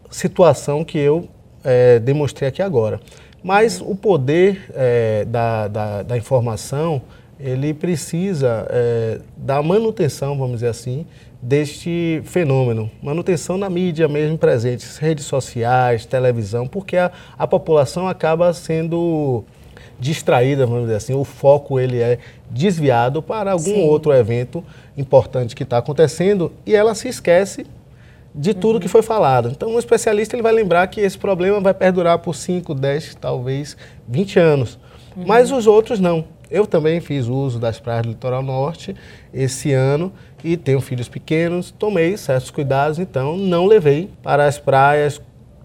situação 0.08 0.84
que 0.84 0.96
eu 0.96 1.28
é, 1.64 1.98
demonstrei 1.98 2.48
aqui 2.48 2.62
agora. 2.62 3.00
Mas 3.42 3.80
o 3.80 3.96
poder 3.96 4.70
é, 4.74 5.24
da, 5.24 5.66
da, 5.66 6.02
da, 6.04 6.16
informação, 6.16 7.02
ele 7.38 7.74
precisa 7.74 8.64
é, 8.70 9.20
da 9.36 9.60
manutenção, 9.60 10.38
vamos 10.38 10.56
dizer 10.56 10.68
assim, 10.68 11.04
deste 11.42 12.22
fenômeno. 12.26 12.88
Manutenção 13.02 13.58
na 13.58 13.68
mídia 13.68 14.06
mesmo 14.06 14.38
presente, 14.38 14.86
redes 15.00 15.24
sociais, 15.24 16.06
televisão, 16.06 16.68
porque 16.68 16.96
a, 16.96 17.10
a 17.36 17.46
população 17.46 18.06
acaba 18.06 18.52
sendo 18.52 19.42
distraída, 19.98 20.64
vamos 20.64 20.82
dizer 20.82 20.96
assim, 20.96 21.14
o 21.14 21.24
foco 21.24 21.80
ele 21.80 21.98
é 22.00 22.18
desviado 22.48 23.20
para 23.20 23.52
algum 23.52 23.64
Sim. 23.64 23.82
outro 23.82 24.12
evento 24.12 24.64
importante 24.96 25.56
que 25.56 25.62
está 25.62 25.78
acontecendo 25.78 26.52
e 26.64 26.74
ela 26.74 26.94
se 26.94 27.08
esquece 27.08 27.66
de 28.34 28.54
tudo 28.54 28.74
uhum. 28.74 28.80
que 28.80 28.88
foi 28.88 29.02
falado. 29.02 29.48
Então, 29.48 29.70
um 29.70 29.78
especialista 29.78 30.36
ele 30.36 30.42
vai 30.42 30.52
lembrar 30.52 30.86
que 30.86 31.00
esse 31.00 31.18
problema 31.18 31.60
vai 31.60 31.74
perdurar 31.74 32.18
por 32.18 32.34
5, 32.34 32.74
10, 32.74 33.16
talvez 33.16 33.76
20 34.08 34.38
anos. 34.38 34.78
Uhum. 35.16 35.24
Mas 35.26 35.50
os 35.50 35.66
outros 35.66 35.98
não. 36.00 36.24
Eu 36.50 36.66
também 36.66 37.00
fiz 37.00 37.26
uso 37.26 37.58
das 37.58 37.78
praias 37.78 38.02
do 38.02 38.08
litoral 38.08 38.42
norte 38.42 38.94
esse 39.32 39.72
ano 39.72 40.12
e 40.42 40.56
tenho 40.56 40.80
filhos 40.80 41.08
pequenos, 41.08 41.70
tomei 41.70 42.16
certos 42.16 42.50
cuidados, 42.50 42.98
então 42.98 43.36
não 43.36 43.66
levei 43.66 44.10
para 44.22 44.46
as 44.46 44.58
praias 44.58 45.20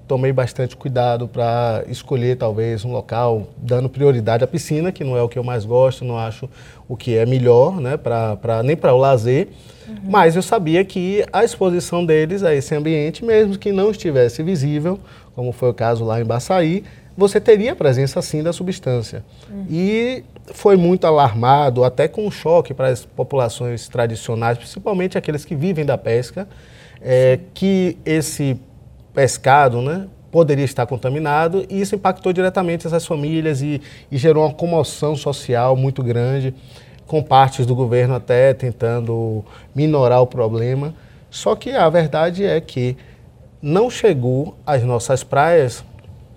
tomei 0.08 0.32
bastante 0.32 0.76
cuidado 0.76 1.28
para 1.28 1.84
escolher 1.88 2.38
talvez 2.38 2.86
um 2.86 2.92
local 2.92 3.48
dando 3.58 3.90
prioridade 3.90 4.44
à 4.44 4.48
piscina, 4.48 4.92
que 4.92 5.04
não 5.04 5.18
é 5.18 5.22
o 5.22 5.30
que 5.30 5.38
eu 5.38 5.44
mais 5.44 5.66
gosto, 5.66 6.06
não 6.06 6.18
acho 6.18 6.50
o 6.88 6.96
que 6.96 7.16
é 7.18 7.26
melhor, 7.26 7.80
né, 7.80 7.98
pra, 7.98 8.36
pra 8.36 8.64
nem 8.64 8.76
para 8.76 8.94
o 8.94 8.98
lazer. 8.98 9.48
Uhum. 9.88 9.96
Mas 10.04 10.36
eu 10.36 10.42
sabia 10.42 10.84
que 10.86 11.26
a 11.32 11.44
exposição 11.44 12.06
deles 12.06 12.44
a 12.44 12.54
esse 12.54 12.76
ambiente, 12.76 13.24
mesmo 13.26 13.58
que 13.58 13.72
não 13.72 13.92
estivesse 13.92 14.44
visível, 14.44 15.00
como 15.36 15.52
foi 15.52 15.70
o 15.70 15.74
caso 15.74 16.04
lá 16.04 16.22
em 16.22 16.26
Baçaí, 16.26 16.84
você 17.18 17.40
teria 17.40 17.72
a 17.72 17.76
presença 17.76 18.22
sim 18.22 18.44
da 18.44 18.52
substância. 18.52 19.24
Uhum. 19.50 19.66
E 19.70 20.24
foi 20.54 20.76
muito 20.76 21.08
alarmado, 21.08 21.84
até 21.84 22.08
com 22.08 22.28
um 22.28 22.32
choque 22.32 22.74
para 22.74 22.90
as 22.90 23.06
populações 23.06 23.88
tradicionais, 23.88 24.58
principalmente 24.58 25.18
aqueles 25.18 25.46
que 25.46 25.56
vivem 25.56 25.86
da 25.86 25.98
pesca, 25.98 26.48
é, 27.02 27.40
que 27.54 27.98
esse 28.06 28.60
pescado, 29.16 29.82
né, 29.82 30.08
poderia 30.30 30.66
estar 30.66 30.86
contaminado 30.86 31.66
e 31.70 31.80
isso 31.80 31.96
impactou 31.96 32.34
diretamente 32.34 32.86
essas 32.86 33.06
famílias 33.06 33.62
e, 33.62 33.82
e, 34.12 34.18
gerou 34.18 34.44
uma 34.44 34.54
comoção 34.54 35.16
social 35.16 35.78
muito 35.78 36.04
grande, 36.04 36.54
com 37.08 37.24
partes 37.24 37.66
do 37.66 37.74
governo 37.74 38.16
até 38.16 38.54
tentando 38.54 39.46
minorar 39.74 40.22
o 40.22 40.28
problema. 40.28 40.94
Só 41.30 41.56
que 41.56 41.72
a 41.72 41.90
verdade 41.90 42.44
é 42.44 42.60
que 42.60 42.98
não 43.62 43.90
chegou 43.90 44.58
às 44.66 44.84
nossas 44.84 45.24
praias 45.24 45.84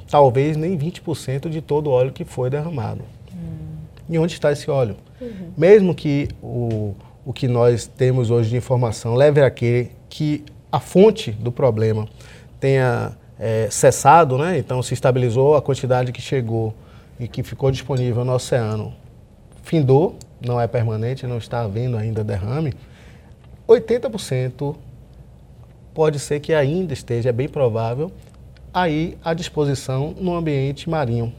talvez 0.08 0.56
nem 0.56 0.78
20% 0.78 1.48
de 1.48 1.60
todo 1.60 1.88
o 1.88 1.90
óleo 1.90 2.12
que 2.12 2.24
foi 2.24 2.48
derramado. 2.48 3.02
Hum. 3.32 3.76
E 4.08 4.18
onde 4.18 4.32
está 4.32 4.52
esse 4.52 4.70
óleo? 4.70 4.96
Uhum. 5.20 5.52
Mesmo 5.56 5.94
que 5.94 6.28
o, 6.42 6.94
o 7.24 7.32
que 7.32 7.48
nós 7.48 7.86
temos 7.86 8.30
hoje 8.30 8.50
de 8.50 8.56
informação 8.56 9.14
leve 9.14 9.42
a 9.42 9.50
que, 9.50 9.88
que 10.08 10.44
a 10.70 10.80
fonte 10.80 11.32
do 11.32 11.50
problema 11.50 12.06
tenha 12.60 13.12
é, 13.38 13.68
cessado, 13.70 14.36
né? 14.36 14.58
então 14.58 14.82
se 14.82 14.94
estabilizou 14.94 15.56
a 15.56 15.62
quantidade 15.62 16.12
que 16.12 16.20
chegou 16.20 16.74
e 17.18 17.28
que 17.28 17.42
ficou 17.42 17.70
disponível 17.70 18.24
no 18.24 18.34
oceano, 18.34 18.94
findou, 19.62 20.16
não 20.44 20.60
é 20.60 20.66
permanente, 20.66 21.26
não 21.26 21.38
está 21.38 21.60
havendo 21.60 21.96
ainda 21.96 22.22
derrame, 22.24 22.74
80% 23.68 24.76
pode 25.92 26.18
ser 26.18 26.40
que 26.40 26.54
ainda 26.54 26.92
esteja, 26.92 27.28
é 27.28 27.32
bem 27.32 27.48
provável, 27.48 28.10
aí 28.72 29.18
à 29.24 29.34
disposição 29.34 30.14
no 30.18 30.34
ambiente 30.34 30.88
marinho. 30.88 31.32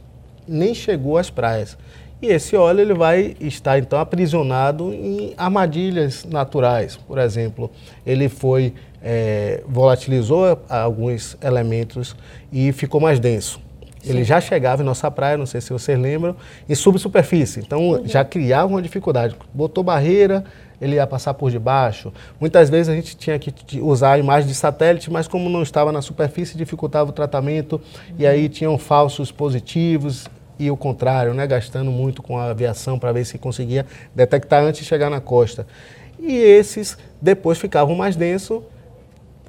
Nem 0.48 0.74
chegou 0.74 1.18
às 1.18 1.30
praias. 1.30 1.78
E 2.22 2.28
esse 2.28 2.56
óleo 2.56 2.82
ele 2.82 2.94
vai 2.94 3.38
estar 3.40 3.80
então 3.80 3.98
aprisionado 3.98 4.94
em 4.94 5.34
armadilhas 5.38 6.26
naturais. 6.26 6.98
Por 6.98 7.18
exemplo, 7.18 7.72
ele 8.06 8.28
foi 8.28 8.74
é, 9.02 9.64
volatilizou 9.68 10.62
alguns 10.70 11.38
elementos 11.42 12.16
e 12.52 12.72
ficou 12.72 13.00
mais 13.00 13.20
denso. 13.20 13.60
Sim. 14.02 14.12
Ele 14.12 14.24
já 14.24 14.40
chegava 14.40 14.82
em 14.82 14.86
nossa 14.86 15.12
praia, 15.12 15.38
não 15.38 15.46
sei 15.46 15.60
se 15.60 15.72
vocês 15.72 16.00
lembram, 16.00 16.36
em 16.68 16.76
subsuperfície. 16.76 17.62
Então 17.62 17.90
uhum. 17.90 18.08
já 18.08 18.24
criava 18.24 18.68
uma 18.68 18.82
dificuldade. 18.82 19.36
Botou 19.54 19.84
barreira, 19.84 20.46
ele 20.80 20.96
ia 20.96 21.06
passar 21.06 21.34
por 21.34 21.52
debaixo. 21.52 22.14
Muitas 22.40 22.70
vezes 22.70 22.88
a 22.88 22.96
gente 22.96 23.18
tinha 23.18 23.38
que 23.38 23.82
usar 23.82 24.14
a 24.14 24.18
imagem 24.18 24.48
de 24.48 24.56
satélite, 24.56 25.12
mas 25.12 25.28
como 25.28 25.50
não 25.50 25.62
estava 25.62 25.92
na 25.92 26.02
superfície, 26.02 26.58
dificultava 26.58 27.10
o 27.10 27.14
tratamento. 27.14 27.74
Uhum. 27.76 28.16
E 28.20 28.26
aí 28.26 28.48
tinham 28.48 28.78
falsos 28.78 29.32
positivos, 29.32 30.30
e 30.58 30.70
o 30.70 30.76
contrário, 30.76 31.34
né, 31.34 31.48
gastando 31.48 31.90
muito 31.90 32.22
com 32.22 32.38
a 32.38 32.50
aviação 32.50 33.00
para 33.00 33.14
ver 33.14 33.26
se 33.26 33.38
conseguia 33.38 33.86
detectar 34.14 34.62
antes 34.62 34.82
de 34.82 34.88
chegar 34.88 35.10
na 35.10 35.22
costa. 35.22 35.66
E 36.20 36.36
esses 36.36 36.98
depois 37.22 37.58
ficavam 37.58 37.96
mais 37.96 38.18
densos, 38.18 38.62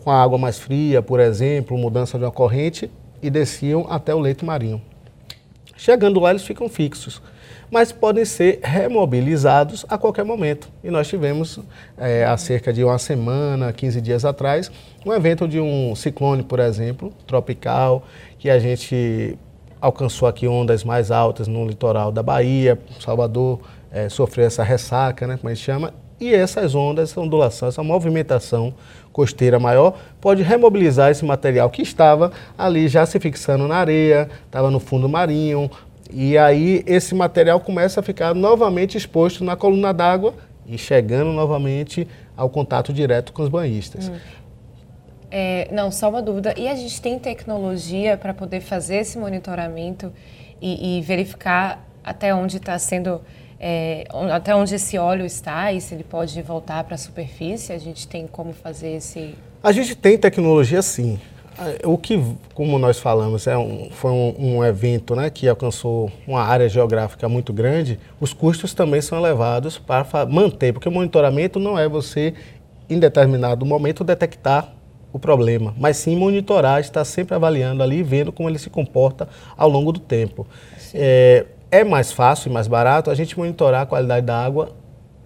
com 0.03 0.11
a 0.11 0.23
água 0.23 0.39
mais 0.39 0.59
fria, 0.59 1.03
por 1.03 1.21
exemplo, 1.21 1.77
mudança 1.77 2.19
de 2.19 2.25
uma 2.25 2.31
corrente, 2.31 2.91
e 3.23 3.29
desciam 3.29 3.87
até 3.89 4.15
o 4.15 4.19
leito 4.19 4.45
marinho. 4.45 4.81
Chegando 5.77 6.21
lá, 6.21 6.31
eles 6.31 6.43
ficam 6.43 6.69
fixos, 6.69 7.23
mas 7.71 7.93
podem 7.93 8.25
ser 8.25 8.61
remobilizados 8.63 9.87
a 9.89 9.97
qualquer 9.97 10.25
momento. 10.25 10.69
E 10.83 10.91
nós 10.91 11.09
tivemos, 11.09 11.59
é, 11.97 12.25
há 12.25 12.37
cerca 12.37 12.73
de 12.73 12.85
uma 12.85 12.99
semana, 12.99 13.73
15 13.73 14.01
dias 14.01 14.25
atrás, 14.25 14.71
um 15.07 15.13
evento 15.13 15.49
de 15.49 15.61
um 15.61 15.95
ciclone, 15.95 16.43
por 16.43 16.59
exemplo, 16.59 17.13
tropical, 17.27 18.05
que 18.39 18.51
a 18.51 18.59
gente 18.59 19.39
alcançou 19.81 20.29
aqui 20.29 20.47
ondas 20.47 20.85
mais 20.85 21.11
altas 21.11 21.49
no 21.49 21.67
litoral 21.67 22.13
da 22.13 22.23
Bahia, 22.23 22.79
Salvador 22.99 23.61
é, 23.91 24.09
sofreu 24.09 24.47
essa 24.47 24.63
ressaca, 24.63 25.27
né, 25.27 25.37
como 25.37 25.49
a 25.49 25.55
gente 25.55 25.65
chama, 25.65 25.95
e 26.21 26.35
essas 26.35 26.75
ondas, 26.75 27.11
essa 27.11 27.21
ondulação, 27.21 27.69
essa 27.69 27.83
movimentação 27.83 28.75
costeira 29.13 29.59
maior 29.59 29.99
pode 30.21 30.43
remobilizar 30.43 31.11
esse 31.11 31.25
material 31.25 31.69
que 31.71 31.83
estava 31.83 32.33
ali 32.57 32.89
já 32.89 33.05
se 33.05 33.19
fixando 33.19 33.67
na 33.67 33.77
areia, 33.77 34.29
estava 34.47 34.71
no 34.71 34.79
fundo 34.79 35.09
marinho, 35.09 35.71
e 36.13 36.37
aí 36.37 36.83
esse 36.87 37.15
material 37.15 37.61
começa 37.61 38.01
a 38.01 38.03
ficar 38.03 38.35
novamente 38.35 38.97
exposto 38.97 39.45
na 39.45 39.57
coluna 39.57 39.93
d'água 39.93 40.35
e 40.67 40.77
chegando 40.77 41.33
novamente 41.33 42.07
ao 42.37 42.49
contato 42.49 42.93
direto 42.93 43.33
com 43.33 43.43
os 43.43 43.49
banhistas. 43.49 44.09
Hum. 44.09 44.17
É, 45.31 45.69
não, 45.71 45.93
só 45.93 46.09
uma 46.09 46.21
dúvida. 46.21 46.55
E 46.57 46.69
a 46.69 46.75
gente 46.75 47.01
tem 47.01 47.19
tecnologia 47.19 48.17
para 48.17 48.35
poder 48.35 48.61
fazer 48.61 48.97
esse 48.97 49.17
monitoramento 49.17 50.13
e, 50.61 50.99
e 50.99 51.03
verificar 51.03 51.87
até 52.03 52.35
onde 52.35 52.57
está 52.57 52.77
sendo, 52.79 53.21
é, 53.63 54.07
até 54.33 54.57
onde 54.57 54.75
esse 54.75 54.97
óleo 54.97 55.27
está 55.27 55.71
e 55.71 55.83
se 55.83 55.95
ele 55.95 56.03
pode 56.03 56.41
voltar 56.41 56.83
para 56.85 56.95
a 56.95 56.99
superfície? 56.99 57.75
A 57.75 57.79
gente 57.79 58.09
tem 58.09 58.27
como 58.27 58.55
fazer 58.55 58.93
esse. 58.93 59.35
A 59.63 59.71
gente 59.71 59.95
tem 59.95 60.17
tecnologia 60.17 60.81
sim. 60.81 61.21
O 61.85 61.99
que, 61.99 62.19
como 62.55 62.79
nós 62.79 62.99
falamos, 62.99 63.47
é 63.47 63.59
um, 63.59 63.91
foi 63.91 64.11
um, 64.11 64.35
um, 64.39 64.65
evento 64.65 65.15
né, 65.15 65.29
que 65.29 65.47
alcançou 65.47 66.11
uma 66.27 66.41
área 66.41 66.67
geográfica 66.71 67.29
muito 67.29 67.53
grande, 67.53 68.01
os 68.19 68.33
custos 68.33 68.73
também 68.73 69.03
são 69.03 69.19
elevados 69.19 69.77
para 69.77 70.25
manter, 70.25 70.73
porque 70.73 70.89
o 70.89 70.93
monitoramento 70.93 71.59
não 71.59 71.79
é 71.79 71.87
você, 71.87 72.33
em 72.89 72.99
determinado 72.99 73.67
momento, 73.67 74.03
detectar 74.03 74.73
o 75.13 75.19
problema, 75.19 75.75
mas 75.77 75.99
sim 75.99 76.17
monitorar, 76.17 76.81
estar 76.81 77.05
sempre 77.05 77.35
avaliando 77.35 77.83
ali, 77.83 78.03
vendo 78.03 78.33
como 78.33 78.49
ele 78.49 78.59
se 78.59 78.71
comporta 78.71 79.29
ao 79.55 79.69
longo 79.69 79.93
do 79.93 80.01
tempo. 80.01 80.47
É, 80.95 81.45
é, 81.71 81.85
mais 81.85 82.13
fácil 82.13 82.51
e 82.51 82.53
mais 82.53 82.67
barato 82.67 83.11
a 83.11 83.15
gente 83.15 83.39
monitorar 83.39 83.83
a 83.83 83.87
qualidade 83.87 84.27
da 84.27 84.45
água 84.45 84.75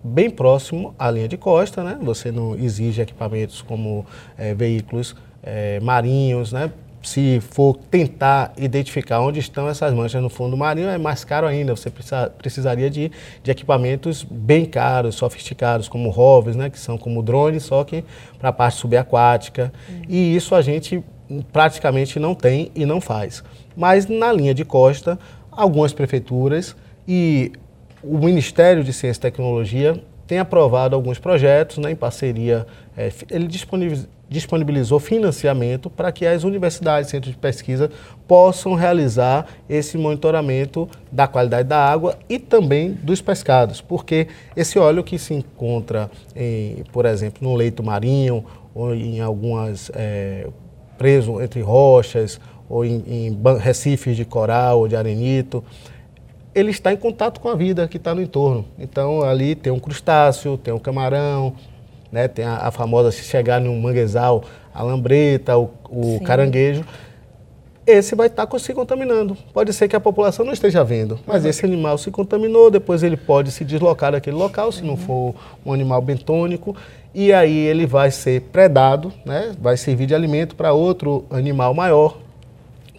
bem 0.02 0.28
próximo 0.28 0.94
à 0.98 1.10
linha 1.10 1.26
de 1.26 1.36
costa, 1.36 1.82
né? 1.82 1.98
Você 2.02 2.30
não 2.30 2.54
exige 2.54 3.00
equipamentos 3.00 3.62
como 3.62 4.04
é, 4.36 4.52
veículos 4.54 5.16
é, 5.42 5.80
marinhos, 5.80 6.52
né? 6.52 6.70
se 7.04 7.40
for 7.40 7.76
tentar 7.90 8.52
identificar 8.56 9.20
onde 9.20 9.38
estão 9.38 9.68
essas 9.68 9.92
manchas 9.92 10.22
no 10.22 10.30
fundo 10.30 10.56
marinho, 10.56 10.88
é 10.88 10.98
mais 10.98 11.24
caro 11.24 11.46
ainda. 11.46 11.76
Você 11.76 11.90
precisa, 11.90 12.30
precisaria 12.30 12.90
de, 12.90 13.10
de 13.42 13.50
equipamentos 13.50 14.24
bem 14.28 14.64
caros, 14.64 15.14
sofisticados, 15.14 15.88
como 15.88 16.08
rovers, 16.08 16.56
né, 16.56 16.70
que 16.70 16.78
são 16.78 16.96
como 16.96 17.22
drones, 17.22 17.64
só 17.64 17.84
que 17.84 18.04
para 18.38 18.48
a 18.48 18.52
parte 18.52 18.78
subaquática. 18.78 19.72
Uhum. 19.88 20.02
E 20.08 20.34
isso 20.34 20.54
a 20.54 20.62
gente 20.62 21.04
praticamente 21.52 22.18
não 22.18 22.34
tem 22.34 22.70
e 22.74 22.84
não 22.84 23.00
faz. 23.00 23.44
Mas 23.76 24.06
na 24.06 24.32
linha 24.32 24.54
de 24.54 24.64
costa, 24.64 25.18
algumas 25.56 25.92
prefeituras 25.92 26.76
e 27.06 27.52
o 28.02 28.18
Ministério 28.18 28.84
de 28.84 28.92
Ciência 28.92 29.18
e 29.18 29.23
Tecnologia 29.23 30.02
tem 30.26 30.38
aprovado 30.38 30.94
alguns 30.94 31.18
projetos 31.18 31.78
né, 31.78 31.90
em 31.90 31.96
parceria. 31.96 32.66
É, 32.96 33.12
ele 33.30 33.49
disponibilizou 34.28 34.99
financiamento 34.99 35.90
para 35.90 36.11
que 36.11 36.26
as 36.26 36.44
universidades, 36.44 37.11
centros 37.11 37.32
de 37.32 37.38
pesquisa, 37.38 37.90
possam 38.26 38.75
realizar 38.75 39.46
esse 39.68 39.99
monitoramento 39.99 40.88
da 41.12 41.26
qualidade 41.26 41.68
da 41.68 41.78
água 41.78 42.18
e 42.28 42.38
também 42.38 42.92
dos 42.92 43.20
pescados, 43.20 43.80
porque 43.80 44.28
esse 44.56 44.78
óleo 44.78 45.04
que 45.04 45.18
se 45.18 45.34
encontra, 45.34 46.11
em, 46.34 46.84
por 46.92 47.04
exemplo, 47.04 47.46
no 47.46 47.54
leito 47.54 47.82
marinho 47.82 48.44
ou 48.75 48.94
em 48.94 49.20
algumas 49.20 49.90
é, 49.94 50.49
preso 50.96 51.40
entre 51.40 51.61
rochas 51.61 52.40
ou 52.68 52.85
em, 52.85 53.02
em 53.06 53.59
recifes 53.59 54.16
de 54.16 54.25
coral 54.25 54.80
ou 54.80 54.88
de 54.88 54.97
arenito, 54.97 55.62
ele 56.54 56.71
está 56.71 56.92
em 56.92 56.97
contato 56.97 57.40
com 57.40 57.49
a 57.49 57.54
vida 57.54 57.88
que 57.88 57.97
está 57.97 58.14
no 58.14 58.23
entorno. 58.23 58.64
Então 58.78 59.23
ali 59.23 59.54
tem 59.54 59.73
um 59.73 59.78
crustáceo, 59.78 60.56
tem 60.56 60.73
um 60.73 60.78
camarão, 60.78 61.54
né, 62.12 62.28
tem 62.28 62.44
a, 62.44 62.68
a 62.68 62.71
famosa 62.71 63.11
se 63.11 63.25
chegar 63.25 63.61
num 63.61 63.78
manguezal, 63.80 64.44
a 64.73 64.83
lambreta, 64.83 65.59
o, 65.59 65.71
o 65.90 66.21
caranguejo. 66.21 66.85
Esse 67.87 68.14
vai 68.14 68.28
estar 68.28 68.47
tá 68.47 68.59
se 68.59 68.73
contaminando. 68.73 69.37
Pode 69.52 69.73
ser 69.75 69.88
que 69.88 69.97
a 69.97 70.00
população 70.00 70.44
não 70.44 70.52
esteja 70.52 70.83
vendo, 70.83 71.18
mas 71.26 71.42
uhum. 71.42 71.50
esse 71.50 71.66
animal 71.66 71.99
se 71.99 72.11
contaminou, 72.11 72.71
depois 72.71 73.02
ele 73.02 73.16
pode 73.16 73.50
se 73.50 73.64
deslocar 73.64 74.12
daquele 74.12 74.37
local, 74.37 74.73
se 74.73 74.80
uhum. 74.80 74.87
não 74.88 74.97
for 74.97 75.35
um 75.66 75.73
animal 75.73 76.00
bentônico, 76.00 76.75
e 77.14 77.33
aí 77.33 77.56
ele 77.56 77.85
vai 77.85 78.11
ser 78.11 78.40
predado, 78.40 79.12
né, 79.25 79.52
vai 79.61 79.76
servir 79.76 80.06
de 80.06 80.14
alimento 80.14 80.56
para 80.56 80.73
outro 80.73 81.26
animal 81.30 81.75
maior, 81.75 82.18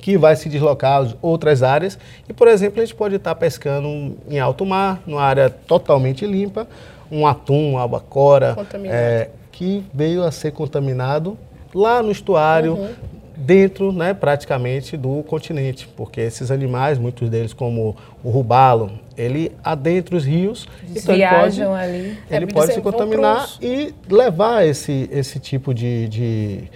que 0.06 0.20
vai 0.20 0.36
se 0.36 0.48
deslocar 0.48 1.02
a 1.02 1.08
outras 1.20 1.64
áreas. 1.64 1.98
E, 2.30 2.32
por 2.32 2.48
exemplo, 2.48 2.80
a 2.80 2.86
gente 2.86 2.94
pode 2.94 3.16
estar 3.16 3.34
pescando 3.34 4.16
em 4.30 4.40
alto 4.40 4.64
mar, 4.64 5.02
numa 5.04 5.24
área 5.24 5.50
totalmente 5.50 6.28
limpa, 6.28 6.68
um 7.12 7.26
atum, 7.26 7.72
uma 7.72 7.82
albacora, 7.82 8.56
é, 8.84 9.30
que 9.52 9.84
veio 9.92 10.24
a 10.24 10.30
ser 10.30 10.52
contaminado 10.52 11.36
lá 11.74 12.04
no 12.04 12.12
estuário, 12.12 12.74
uhum. 12.74 12.90
dentro, 13.36 13.92
né, 13.92 14.14
praticamente, 14.14 14.96
do 14.96 15.24
continente. 15.24 15.88
Porque 15.98 16.22
esses 16.22 16.52
animais, 16.52 17.00
muitos 17.00 17.28
deles, 17.28 17.52
como 17.52 17.98
o 18.24 18.30
rubalo, 18.30 18.92
ele 19.18 19.54
adentra 19.64 20.16
os 20.16 20.24
rios, 20.24 20.68
Eles 20.84 21.02
então 21.02 21.16
ele 21.16 21.28
pode, 21.28 21.64
ali. 21.64 22.20
Ele 22.30 22.46
é, 22.46 22.48
pode 22.48 22.74
se 22.76 22.82
contaminar 22.82 23.50
e 23.60 23.92
levar 24.08 24.68
esse, 24.68 25.10
esse 25.12 25.40
tipo 25.40 25.74
de, 25.74 26.08
de 26.10 26.70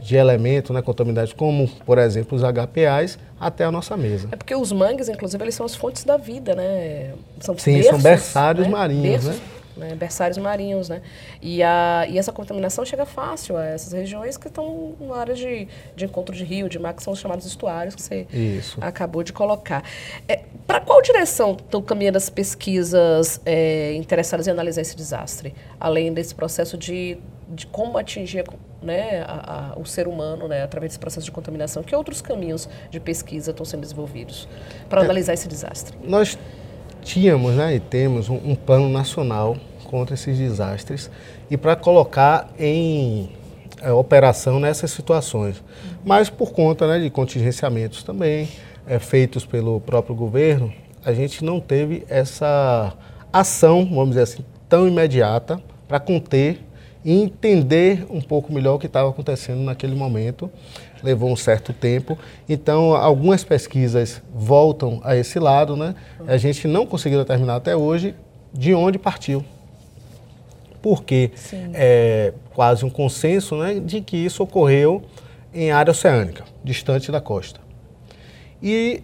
de 0.00 0.16
elementos, 0.16 0.70
né, 0.74 0.82
contaminantes, 0.82 1.32
como, 1.32 1.68
por 1.68 1.98
exemplo, 1.98 2.36
os 2.36 2.42
HPAs, 2.42 3.18
até 3.38 3.64
a 3.64 3.70
nossa 3.70 3.96
mesa. 3.96 4.28
É 4.32 4.36
porque 4.36 4.54
os 4.54 4.72
mangues, 4.72 5.08
inclusive, 5.08 5.42
eles 5.44 5.54
são 5.54 5.64
as 5.64 5.74
fontes 5.74 6.04
da 6.04 6.16
vida, 6.16 6.54
né? 6.54 7.14
São 7.40 7.56
Sim, 7.56 7.74
berços, 7.74 7.90
são 7.90 8.00
berçários 8.00 8.66
né? 8.66 8.72
marinhos, 8.72 9.24
berços, 9.24 9.40
né? 9.40 9.40
né? 9.76 9.94
Berçários 9.94 10.38
marinhos, 10.38 10.88
né? 10.88 11.00
E, 11.40 11.62
a, 11.62 12.06
e 12.08 12.18
essa 12.18 12.32
contaminação 12.32 12.84
chega 12.84 13.06
fácil 13.06 13.56
a 13.56 13.64
essas 13.64 13.92
regiões 13.92 14.36
que 14.36 14.48
estão 14.48 14.94
na 15.00 15.16
área 15.16 15.34
de, 15.34 15.66
de 15.96 16.04
encontro 16.04 16.34
de 16.34 16.44
rio, 16.44 16.68
de 16.68 16.78
mar, 16.78 16.92
que 16.92 17.02
são 17.02 17.12
os 17.12 17.18
chamados 17.18 17.46
estuários 17.46 17.94
que 17.94 18.02
você 18.02 18.26
Isso. 18.32 18.78
acabou 18.80 19.22
de 19.22 19.32
colocar. 19.32 19.82
É, 20.28 20.40
Para 20.66 20.80
qual 20.80 21.00
direção 21.00 21.52
estão 21.52 21.80
caminhando 21.80 22.16
as 22.16 22.28
pesquisas 22.28 23.40
é, 23.46 23.94
interessadas 23.94 24.46
em 24.46 24.50
analisar 24.50 24.82
esse 24.82 24.96
desastre? 24.96 25.54
Além 25.78 26.12
desse 26.12 26.34
processo 26.34 26.76
de, 26.76 27.16
de 27.50 27.66
como 27.66 27.98
atingir 27.98 28.44
né, 28.82 29.22
a, 29.26 29.72
a, 29.74 29.78
o 29.78 29.84
ser 29.84 30.06
humano 30.06 30.46
né, 30.46 30.62
através 30.62 30.92
desse 30.92 30.98
processo 30.98 31.26
de 31.26 31.32
contaminação? 31.32 31.82
Que 31.82 31.94
outros 31.94 32.22
caminhos 32.22 32.68
de 32.90 33.00
pesquisa 33.00 33.50
estão 33.50 33.66
sendo 33.66 33.80
desenvolvidos 33.80 34.48
para 34.88 35.00
é, 35.00 35.04
analisar 35.04 35.34
esse 35.34 35.48
desastre? 35.48 35.96
Nós 36.04 36.38
tínhamos 37.02 37.54
né, 37.54 37.74
e 37.74 37.80
temos 37.80 38.28
um, 38.28 38.36
um 38.36 38.54
plano 38.54 38.88
nacional 38.88 39.56
contra 39.84 40.14
esses 40.14 40.38
desastres 40.38 41.10
e 41.50 41.56
para 41.56 41.74
colocar 41.74 42.48
em 42.58 43.30
é, 43.82 43.90
operação 43.90 44.60
nessas 44.60 44.90
situações. 44.92 45.62
Mas 46.04 46.30
por 46.30 46.52
conta 46.52 46.86
né, 46.86 47.00
de 47.00 47.10
contingenciamentos 47.10 48.02
também 48.02 48.48
é, 48.86 48.98
feitos 48.98 49.44
pelo 49.44 49.80
próprio 49.80 50.14
governo, 50.14 50.72
a 51.04 51.12
gente 51.12 51.44
não 51.44 51.60
teve 51.60 52.04
essa 52.08 52.92
ação, 53.32 53.84
vamos 53.86 54.10
dizer 54.10 54.22
assim, 54.22 54.44
tão 54.68 54.86
imediata 54.86 55.60
para 55.88 55.98
conter 55.98 56.60
e 57.04 57.12
entender 57.12 58.06
um 58.10 58.20
pouco 58.20 58.52
melhor 58.52 58.74
o 58.74 58.78
que 58.78 58.86
estava 58.86 59.08
acontecendo 59.08 59.60
naquele 59.60 59.94
momento. 59.94 60.50
Levou 61.02 61.30
um 61.30 61.36
certo 61.36 61.72
tempo. 61.72 62.18
Então, 62.48 62.94
algumas 62.94 63.42
pesquisas 63.42 64.22
voltam 64.34 65.00
a 65.02 65.16
esse 65.16 65.38
lado, 65.38 65.76
né? 65.76 65.94
A 66.26 66.36
gente 66.36 66.68
não 66.68 66.86
conseguiu 66.86 67.18
determinar 67.18 67.56
até 67.56 67.74
hoje 67.74 68.14
de 68.52 68.74
onde 68.74 68.98
partiu. 68.98 69.44
Porque 70.82 71.30
Sim. 71.34 71.70
é 71.74 72.32
quase 72.54 72.84
um 72.84 72.90
consenso 72.90 73.56
né, 73.56 73.80
de 73.80 74.00
que 74.00 74.16
isso 74.16 74.42
ocorreu 74.42 75.02
em 75.52 75.70
área 75.70 75.90
oceânica, 75.90 76.44
distante 76.62 77.10
da 77.10 77.20
costa. 77.20 77.60
E 78.62 79.02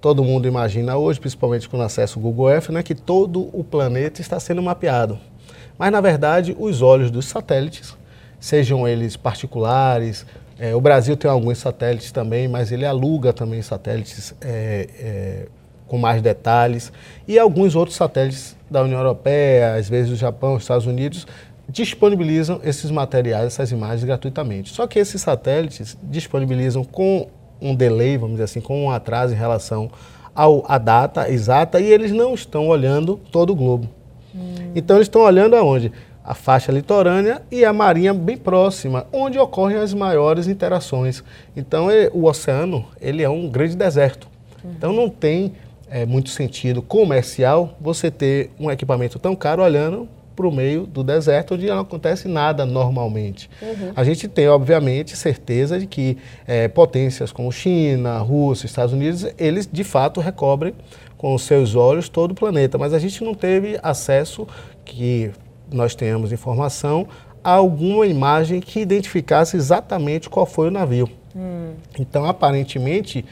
todo 0.00 0.24
mundo 0.24 0.48
imagina 0.48 0.96
hoje, 0.96 1.20
principalmente 1.20 1.68
com 1.68 1.78
o 1.78 1.82
acesso 1.82 2.18
ao 2.18 2.22
Google 2.22 2.50
Earth, 2.50 2.70
né, 2.70 2.82
que 2.82 2.94
todo 2.94 3.50
o 3.52 3.62
planeta 3.62 4.20
está 4.20 4.40
sendo 4.40 4.62
mapeado. 4.62 5.18
Mas, 5.80 5.90
na 5.90 6.02
verdade, 6.02 6.54
os 6.60 6.82
olhos 6.82 7.10
dos 7.10 7.24
satélites, 7.24 7.96
sejam 8.38 8.86
eles 8.86 9.16
particulares, 9.16 10.26
é, 10.58 10.74
o 10.74 10.80
Brasil 10.80 11.16
tem 11.16 11.30
alguns 11.30 11.56
satélites 11.56 12.12
também, 12.12 12.46
mas 12.46 12.70
ele 12.70 12.84
aluga 12.84 13.32
também 13.32 13.62
satélites 13.62 14.34
é, 14.42 14.88
é, 14.98 15.46
com 15.86 15.96
mais 15.96 16.20
detalhes, 16.20 16.92
e 17.26 17.38
alguns 17.38 17.74
outros 17.74 17.96
satélites 17.96 18.54
da 18.70 18.82
União 18.82 18.98
Europeia, 18.98 19.76
às 19.76 19.88
vezes 19.88 20.12
o 20.12 20.16
Japão, 20.16 20.56
os 20.56 20.64
Estados 20.64 20.84
Unidos, 20.84 21.26
disponibilizam 21.66 22.60
esses 22.62 22.90
materiais, 22.90 23.46
essas 23.46 23.72
imagens 23.72 24.04
gratuitamente. 24.04 24.74
Só 24.74 24.86
que 24.86 24.98
esses 24.98 25.22
satélites 25.22 25.96
disponibilizam 26.02 26.84
com 26.84 27.26
um 27.58 27.74
delay, 27.74 28.18
vamos 28.18 28.32
dizer 28.32 28.44
assim, 28.44 28.60
com 28.60 28.84
um 28.84 28.90
atraso 28.90 29.32
em 29.32 29.38
relação 29.38 29.90
à 30.68 30.76
data 30.76 31.30
exata, 31.30 31.80
e 31.80 31.90
eles 31.90 32.12
não 32.12 32.34
estão 32.34 32.68
olhando 32.68 33.18
todo 33.32 33.54
o 33.54 33.56
globo. 33.56 33.88
Hum. 34.34 34.72
Então 34.74 34.96
eles 34.96 35.06
estão 35.06 35.22
olhando 35.22 35.56
aonde? 35.56 35.92
A 36.22 36.34
faixa 36.34 36.70
litorânea 36.70 37.42
e 37.50 37.64
a 37.64 37.72
marinha 37.72 38.12
bem 38.12 38.36
próxima, 38.36 39.06
onde 39.12 39.38
ocorrem 39.38 39.78
as 39.78 39.94
maiores 39.94 40.46
interações. 40.46 41.24
Então 41.56 41.88
o 42.12 42.26
oceano 42.26 42.84
ele 43.00 43.22
é 43.22 43.28
um 43.28 43.48
grande 43.48 43.76
deserto. 43.76 44.28
Uhum. 44.62 44.70
Então 44.76 44.92
não 44.92 45.08
tem 45.08 45.52
é, 45.90 46.06
muito 46.06 46.30
sentido 46.30 46.80
comercial 46.80 47.76
você 47.80 48.10
ter 48.10 48.50
um 48.60 48.70
equipamento 48.70 49.18
tão 49.18 49.34
caro 49.34 49.62
olhando 49.62 50.08
para 50.40 50.48
o 50.48 50.52
meio 50.52 50.86
do 50.86 51.04
deserto, 51.04 51.54
onde 51.54 51.66
não 51.66 51.80
acontece 51.80 52.26
nada 52.26 52.64
normalmente. 52.64 53.50
Uhum. 53.60 53.92
A 53.94 54.02
gente 54.04 54.26
tem, 54.26 54.48
obviamente, 54.48 55.14
certeza 55.14 55.78
de 55.78 55.86
que 55.86 56.16
é, 56.46 56.66
potências 56.66 57.30
como 57.30 57.52
China, 57.52 58.18
Rússia, 58.18 58.64
Estados 58.64 58.94
Unidos, 58.94 59.26
eles 59.36 59.68
de 59.70 59.84
fato 59.84 60.18
recobrem 60.18 60.72
com 61.20 61.34
os 61.34 61.42
seus 61.42 61.74
olhos 61.74 62.08
todo 62.08 62.30
o 62.30 62.34
planeta, 62.34 62.78
mas 62.78 62.94
a 62.94 62.98
gente 62.98 63.22
não 63.22 63.34
teve 63.34 63.78
acesso 63.82 64.48
que 64.86 65.30
nós 65.70 65.94
tenhamos 65.94 66.32
informação 66.32 67.06
a 67.44 67.52
alguma 67.52 68.06
imagem 68.06 68.58
que 68.58 68.80
identificasse 68.80 69.54
exatamente 69.54 70.30
qual 70.30 70.46
foi 70.46 70.68
o 70.68 70.70
navio. 70.70 71.10
Hum. 71.36 71.74
Então, 71.98 72.24
aparentemente, 72.24 73.22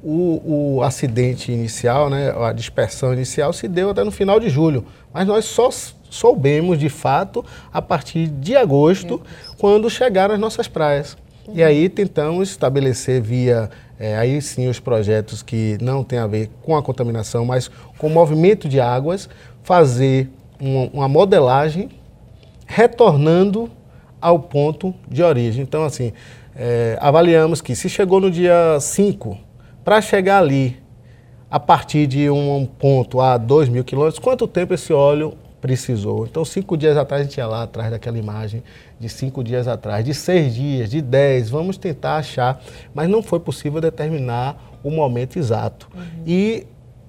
o, 0.00 0.76
o, 0.76 0.82
acidente 0.84 1.50
inicial, 1.50 2.08
né, 2.08 2.30
a 2.30 2.52
dispersão 2.52 3.12
inicial, 3.12 3.52
se 3.52 3.66
deu 3.66 3.90
até 3.90 4.04
no 4.04 4.12
final 4.12 4.38
de 4.38 4.48
julho, 4.48 4.86
mas 5.12 5.26
nós 5.26 5.44
só 5.44 5.68
soubemos 6.08 6.78
de 6.78 6.88
fato 6.88 7.44
a 7.72 7.82
partir 7.82 8.28
de 8.28 8.54
agosto, 8.54 9.20
quando 9.58 9.90
chegaram 9.90 10.32
as 10.32 10.40
nossas 10.40 10.68
praias. 10.68 11.16
Uhum. 11.48 11.56
E 11.56 11.64
aí 11.64 11.88
tentamos 11.88 12.50
estabelecer 12.50 13.20
via 13.20 13.68
é, 14.02 14.16
aí 14.16 14.42
sim 14.42 14.66
os 14.66 14.80
projetos 14.80 15.44
que 15.44 15.78
não 15.80 16.02
têm 16.02 16.18
a 16.18 16.26
ver 16.26 16.50
com 16.60 16.76
a 16.76 16.82
contaminação, 16.82 17.44
mas 17.44 17.70
com 17.96 18.08
o 18.08 18.10
movimento 18.10 18.68
de 18.68 18.80
águas, 18.80 19.28
fazer 19.62 20.28
uma, 20.60 20.90
uma 20.92 21.08
modelagem 21.08 21.88
retornando 22.66 23.70
ao 24.20 24.40
ponto 24.40 24.92
de 25.08 25.22
origem. 25.22 25.62
Então, 25.62 25.84
assim, 25.84 26.12
é, 26.56 26.98
avaliamos 27.00 27.60
que 27.60 27.76
se 27.76 27.88
chegou 27.88 28.20
no 28.20 28.28
dia 28.28 28.76
5, 28.80 29.38
para 29.84 30.00
chegar 30.00 30.38
ali, 30.38 30.82
a 31.48 31.60
partir 31.60 32.08
de 32.08 32.28
um 32.28 32.66
ponto 32.66 33.20
a 33.20 33.36
2 33.38 33.68
mil 33.68 33.84
quilômetros, 33.84 34.18
quanto 34.18 34.48
tempo 34.48 34.74
esse 34.74 34.92
óleo 34.92 35.38
precisou. 35.60 36.26
Então, 36.26 36.44
cinco 36.44 36.76
dias 36.76 36.96
atrás, 36.96 37.20
a 37.20 37.24
gente 37.24 37.38
ia 37.38 37.46
lá 37.46 37.62
atrás 37.62 37.88
daquela 37.88 38.18
imagem, 38.18 38.64
de 39.02 39.08
cinco 39.08 39.42
dias 39.42 39.66
atrás, 39.66 40.04
de 40.04 40.14
seis 40.14 40.54
dias, 40.54 40.88
de 40.88 41.02
dez, 41.02 41.50
vamos 41.50 41.76
tentar 41.76 42.18
achar, 42.18 42.62
mas 42.94 43.10
não 43.10 43.20
foi 43.20 43.40
possível 43.40 43.80
determinar 43.80 44.78
o 44.80 44.92
momento 44.92 45.40
exato. 45.40 45.88
Uhum. 45.92 46.02
E, 46.24 46.64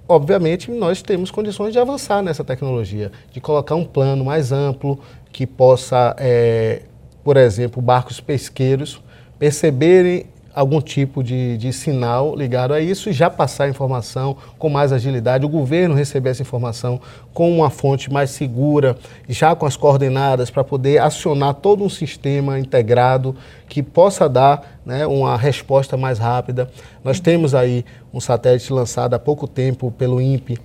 obviamente, 0.10 0.72
nós 0.72 1.04
temos 1.04 1.30
condições 1.30 1.72
de 1.72 1.78
avançar 1.78 2.24
nessa 2.24 2.44
tecnologia, 2.44 3.12
de 3.32 3.40
colocar 3.40 3.76
um 3.76 3.86
plano 3.86 4.26
mais 4.26 4.52
amplo, 4.52 5.00
que 5.32 5.46
possa, 5.46 6.16
é, 6.18 6.82
por 7.24 7.38
exemplo, 7.38 7.80
barcos 7.80 8.20
pesqueiros 8.20 9.00
perceberem 9.38 10.26
algum 10.54 10.80
tipo 10.80 11.24
de, 11.24 11.58
de 11.58 11.74
sinal 11.74 12.36
ligado 12.36 12.74
a 12.74 12.80
isso 12.80 13.10
e 13.10 13.14
já 13.14 13.30
passar 13.30 13.66
a 13.66 13.70
informação 13.70 14.38
com 14.60 14.70
mais 14.70 14.92
agilidade, 14.92 15.46
o 15.46 15.50
governo 15.50 15.96
receber 15.96 16.30
essa 16.30 16.42
informação 16.42 17.02
com 17.34 17.52
uma 17.52 17.70
fonte 17.70 18.12
mais 18.12 18.30
segura, 18.30 18.96
já 19.28 19.56
com 19.56 19.66
as 19.66 19.76
coordenadas 19.76 20.50
para 20.52 20.64
poder 20.64 21.00
acionar 21.00 21.56
todo 21.56 21.84
um 21.84 21.90
sistema 21.90 22.60
integrado 22.60 23.36
que 23.68 23.82
possa 23.82 24.30
dar 24.30 24.80
né, 24.86 25.08
uma 25.08 25.36
resposta 25.36 25.98
mais 25.98 26.20
rápida. 26.20 26.70
Nós 27.04 27.20
temos 27.20 27.56
aí 27.56 27.84
um 28.14 28.20
satélite 28.20 28.72
lançado 28.72 29.16
há 29.16 29.20
pouco 29.20 29.48
tempo 29.48 29.92
pelo 29.92 30.22
INPE, 30.22 30.60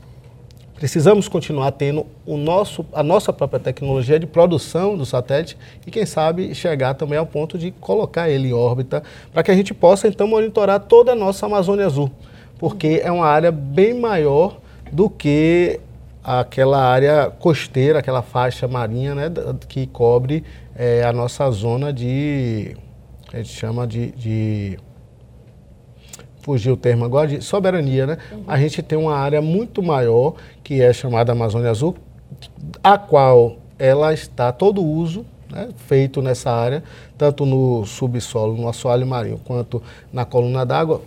Precisamos 0.79 1.27
continuar 1.27 1.73
tendo 1.73 2.07
o 2.25 2.37
nosso, 2.37 2.87
a 2.93 3.03
nossa 3.03 3.33
própria 3.33 3.59
tecnologia 3.59 4.17
de 4.17 4.29
produção 4.29 4.97
do 4.97 5.05
satélite 5.05 5.59
e, 5.85 5.91
quem 5.91 6.07
sabe, 6.07 6.55
chegar 6.55 6.95
também 6.95 7.19
ao 7.19 7.27
ponto 7.27 7.59
de 7.59 7.73
colocar 7.73 8.31
ele 8.31 8.51
em 8.51 8.53
órbita 8.53 9.03
para 9.33 9.43
que 9.43 9.51
a 9.51 9.55
gente 9.55 9.75
possa, 9.75 10.07
então, 10.07 10.29
monitorar 10.29 10.79
toda 10.79 11.13
a 11.13 11.15
nossa 11.17 11.47
Amazônia 11.47 11.85
Azul, 11.85 12.13
porque 12.59 13.01
é 13.03 13.11
uma 13.11 13.27
área 13.27 13.51
bem 13.51 13.93
maior 13.93 14.61
do 14.93 15.11
que 15.11 15.81
aquela 16.23 16.81
área 16.81 17.29
costeira, 17.29 17.99
aquela 17.99 18.23
faixa 18.23 18.69
marinha 18.69 19.17
né, 19.17 19.33
que 19.69 19.85
cobre 19.89 20.45
é, 20.77 21.03
a 21.03 21.13
nossa 21.13 21.51
zona 21.51 21.93
de, 21.93 22.77
a 23.33 23.39
gente 23.39 23.49
chama 23.49 23.85
de, 23.85 24.13
de 24.13 24.79
fugiu 26.49 26.73
o 26.73 26.77
termo 26.79 27.05
agora, 27.05 27.29
de 27.29 27.45
soberania, 27.45 28.07
né? 28.07 28.19
Uhum. 28.33 28.45
A 28.49 28.59
gente 28.59 28.81
tem 28.83 28.97
uma 28.97 29.15
área 29.15 29.43
muito 29.43 29.83
maior, 29.83 30.33
que 30.65 30.81
é 30.81 30.91
chamada 30.95 31.31
Amazônia 31.31 31.71
Azul, 31.71 31.95
a 32.83 32.97
qual 32.97 33.59
ela 33.79 34.15
está 34.15 34.51
todo 34.51 34.83
uso 34.83 35.27
né, 35.53 35.69
feito 35.87 36.23
nessa 36.23 36.51
área, 36.51 36.83
tanto 37.19 37.45
no 37.45 37.85
subsolo, 37.85 38.57
no 38.57 38.67
assoalho 38.67 39.07
marinho, 39.07 39.39
quanto 39.45 39.83
na 40.11 40.25
coluna 40.25 40.65
d'água, 40.65 41.03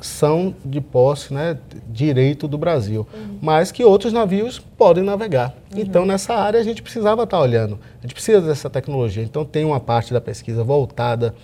são 0.00 0.54
de 0.64 0.80
posse, 0.80 1.34
né, 1.34 1.58
direito 1.86 2.48
do 2.48 2.56
Brasil, 2.56 3.06
uhum. 3.12 3.38
mas 3.42 3.70
que 3.70 3.84
outros 3.84 4.10
navios 4.10 4.58
podem 4.58 5.04
navegar. 5.04 5.54
Uhum. 5.70 5.82
Então, 5.82 6.06
nessa 6.06 6.32
área, 6.32 6.58
a 6.58 6.64
gente 6.64 6.80
precisava 6.80 7.24
estar 7.24 7.38
olhando, 7.38 7.78
a 7.98 8.06
gente 8.06 8.14
precisa 8.14 8.40
dessa 8.40 8.70
tecnologia. 8.70 9.22
Então, 9.22 9.44
tem 9.44 9.66
uma 9.66 9.80
parte 9.80 10.14
da 10.14 10.20
pesquisa 10.20 10.64
voltada 10.64 11.34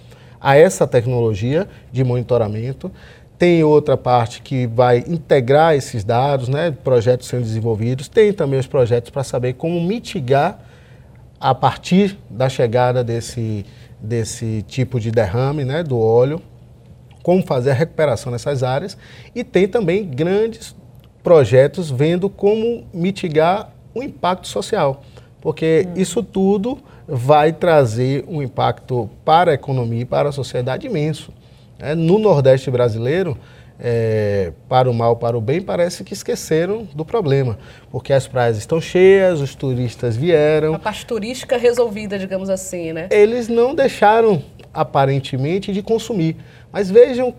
a 0.45 0.57
essa 0.59 0.87
tecnologia 0.87 1.67
de 1.91 2.05
monitoramento. 2.05 2.93
Tem 3.39 3.65
outra 3.65 3.97
parte 3.97 4.41
que 4.41 4.67
vai 4.67 5.05
integrar 5.07 5.75
esses 5.75 6.05
dados, 6.05 6.49
né, 6.49 6.71
projetos 6.71 7.27
sendo 7.27 7.43
desenvolvidos. 7.43 8.09
Tem 8.09 8.33
também 8.33 8.61
os 8.61 8.67
projetos 8.67 9.11
para 9.11 9.25
saber 9.25 9.55
como 9.55 9.81
mitigar 9.81 10.61
a 11.41 11.55
partir 11.55 12.19
da 12.31 12.49
chegada 12.49 13.03
desse, 13.03 13.67
desse 14.01 14.63
tipo 14.63 15.01
de 15.01 15.11
derrame 15.11 15.65
né, 15.65 15.83
do 15.83 15.99
óleo, 15.99 16.41
como 17.23 17.43
fazer 17.43 17.73
a 17.73 17.75
recuperação 17.75 18.31
nessas 18.31 18.63
áreas. 18.63 18.97
E 19.35 19.43
tem 19.43 19.67
também 19.67 20.05
grandes 20.05 20.75
projetos 21.23 21.91
vendo 21.91 22.31
como 22.31 22.85
mitigar 22.93 23.73
o 23.95 24.03
impacto 24.03 24.47
social, 24.47 25.03
porque 25.41 25.87
hum. 25.89 25.93
isso 25.97 26.23
tudo 26.23 26.79
vai 27.07 27.53
trazer 27.53 28.25
um 28.29 28.43
impacto 28.43 29.09
para 29.25 29.51
a 29.51 29.55
economia 29.55 30.03
e 30.03 30.05
para 30.05 30.29
a 30.29 30.33
sociedade 30.33 30.87
imenso. 30.87 31.33
É, 31.85 31.95
no 31.95 32.19
Nordeste 32.19 32.71
brasileiro, 32.71 33.37
é, 33.79 34.53
para 34.69 34.91
o 34.91 34.95
mal, 34.95 35.17
para 35.17 35.37
o 35.37 35.41
bem, 35.41 35.61
parece 35.61 36.03
que 36.03 36.15
esqueceram 36.15 36.89
do 36.95 37.05
problema, 37.05 37.59
porque 37.91 38.13
as 38.13 38.27
praias 38.27 38.57
estão 38.57 38.81
cheias, 38.81 39.41
os 39.41 39.55
turistas 39.55 40.17
vieram. 40.17 40.75
A 40.75 40.79
parte 40.79 41.05
turística 41.05 41.59
resolvida, 41.59 42.19
digamos 42.19 42.49
assim, 42.49 42.95
né? 42.95 43.09
Eles 43.11 43.49
não 43.49 43.75
deixaram, 43.75 44.43
aparentemente, 44.73 45.73
de 45.73 45.83
consumir. 45.83 46.37
Mas 46.73 46.91
vejam 46.91 47.35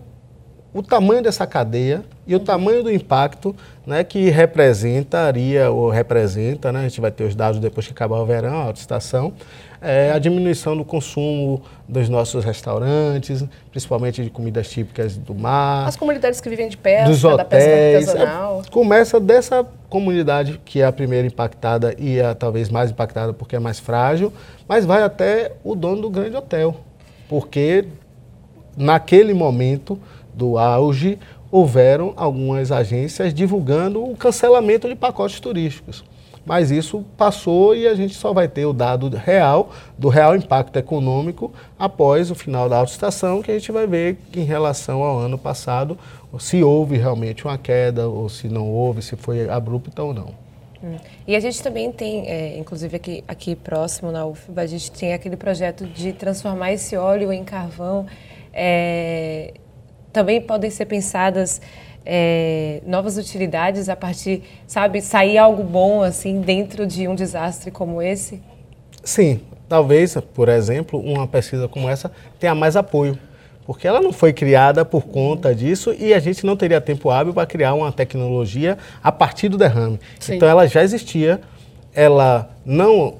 o 0.72 0.82
tamanho 0.82 1.22
dessa 1.22 1.46
cadeia 1.46 2.04
e 2.26 2.36
o 2.36 2.38
tamanho 2.38 2.82
do 2.82 2.92
impacto 2.92 3.56
né, 3.86 4.04
que 4.04 4.28
representaria 4.28 5.70
ou 5.70 5.88
representa, 5.88 6.70
né, 6.70 6.80
a 6.80 6.82
gente 6.82 7.00
vai 7.00 7.10
ter 7.10 7.24
os 7.24 7.34
dados 7.34 7.58
depois 7.58 7.86
que 7.86 7.92
acabar 7.92 8.18
o 8.18 8.26
verão, 8.26 8.54
a 8.54 8.64
alta 8.64 8.78
estação, 8.78 9.32
é, 9.80 10.10
a 10.12 10.18
diminuição 10.18 10.76
do 10.76 10.84
consumo 10.84 11.62
dos 11.88 12.08
nossos 12.08 12.44
restaurantes, 12.44 13.44
principalmente 13.70 14.22
de 14.22 14.30
comidas 14.30 14.68
típicas 14.68 15.16
do 15.16 15.34
mar. 15.34 15.86
As 15.86 15.96
comunidades 15.96 16.40
que 16.40 16.48
vivem 16.48 16.68
de 16.68 16.76
pesca, 16.76 17.08
dos 17.08 17.24
hotéis, 17.24 17.38
da 17.38 17.44
pesca 17.44 18.12
artesanal. 18.12 18.62
É, 18.66 18.70
começa 18.70 19.20
dessa 19.20 19.66
comunidade 19.88 20.60
que 20.64 20.80
é 20.80 20.86
a 20.86 20.92
primeira 20.92 21.26
impactada 21.26 21.94
e 21.98 22.20
a 22.20 22.34
talvez 22.34 22.68
mais 22.68 22.90
impactada 22.90 23.32
porque 23.32 23.56
é 23.56 23.58
mais 23.58 23.78
frágil, 23.78 24.32
mas 24.68 24.84
vai 24.84 25.02
até 25.02 25.52
o 25.62 25.74
dono 25.74 26.02
do 26.02 26.10
grande 26.10 26.36
hotel, 26.36 26.76
porque 27.28 27.86
naquele 28.76 29.32
momento 29.32 29.98
do 30.34 30.58
auge, 30.58 31.18
houveram 31.50 32.12
algumas 32.16 32.70
agências 32.70 33.32
divulgando 33.32 34.04
o 34.04 34.14
cancelamento 34.16 34.86
de 34.88 34.94
pacotes 34.94 35.40
turísticos. 35.40 36.04
Mas 36.46 36.70
isso 36.70 37.04
passou 37.16 37.74
e 37.74 37.88
a 37.88 37.94
gente 37.94 38.14
só 38.14 38.32
vai 38.32 38.46
ter 38.46 38.64
o 38.64 38.72
dado 38.72 39.08
real, 39.08 39.70
do 39.98 40.08
real 40.08 40.36
impacto 40.36 40.76
econômico, 40.76 41.52
após 41.76 42.30
o 42.30 42.36
final 42.36 42.68
da 42.68 42.76
autoestação, 42.76 43.42
que 43.42 43.50
a 43.50 43.54
gente 43.58 43.72
vai 43.72 43.84
ver 43.84 44.16
que, 44.30 44.38
em 44.38 44.44
relação 44.44 45.02
ao 45.02 45.18
ano 45.18 45.36
passado, 45.36 45.98
se 46.38 46.62
houve 46.62 46.96
realmente 46.96 47.44
uma 47.44 47.58
queda, 47.58 48.06
ou 48.06 48.28
se 48.28 48.48
não 48.48 48.70
houve, 48.70 49.02
se 49.02 49.16
foi 49.16 49.50
abrupta 49.50 50.04
ou 50.04 50.14
não. 50.14 50.28
Hum. 50.82 50.96
E 51.26 51.34
a 51.34 51.40
gente 51.40 51.60
também 51.60 51.90
tem, 51.90 52.28
é, 52.28 52.56
inclusive 52.56 52.94
aqui, 52.94 53.24
aqui 53.26 53.56
próximo 53.56 54.12
na 54.12 54.24
UFBA, 54.24 54.62
a 54.62 54.66
gente 54.66 54.92
tem 54.92 55.14
aquele 55.14 55.36
projeto 55.36 55.84
de 55.84 56.12
transformar 56.12 56.72
esse 56.72 56.96
óleo 56.96 57.32
em 57.32 57.42
carvão. 57.42 58.06
É, 58.52 59.54
também 60.12 60.40
podem 60.40 60.70
ser 60.70 60.86
pensadas 60.86 61.60
é, 62.06 62.80
novas 62.86 63.18
utilidades 63.18 63.88
a 63.88 63.96
partir, 63.96 64.44
sabe, 64.66 65.02
sair 65.02 65.36
algo 65.36 65.64
bom 65.64 66.02
assim 66.02 66.40
dentro 66.40 66.86
de 66.86 67.08
um 67.08 67.16
desastre 67.16 67.72
como 67.72 68.00
esse? 68.00 68.40
Sim, 69.02 69.40
talvez, 69.68 70.16
por 70.32 70.48
exemplo, 70.48 71.00
uma 71.00 71.26
pesquisa 71.26 71.66
como 71.66 71.88
essa 71.88 72.10
tenha 72.38 72.54
mais 72.54 72.76
apoio, 72.76 73.18
porque 73.66 73.88
ela 73.88 74.00
não 74.00 74.12
foi 74.12 74.32
criada 74.32 74.84
por 74.84 75.06
conta 75.06 75.52
disso 75.52 75.92
e 75.98 76.14
a 76.14 76.20
gente 76.20 76.46
não 76.46 76.56
teria 76.56 76.80
tempo 76.80 77.10
hábil 77.10 77.34
para 77.34 77.46
criar 77.46 77.74
uma 77.74 77.90
tecnologia 77.90 78.78
a 79.02 79.10
partir 79.10 79.48
do 79.48 79.58
derrame. 79.58 79.98
Sim. 80.20 80.36
Então 80.36 80.48
ela 80.48 80.68
já 80.68 80.84
existia, 80.84 81.40
ela 81.92 82.48
não 82.64 83.16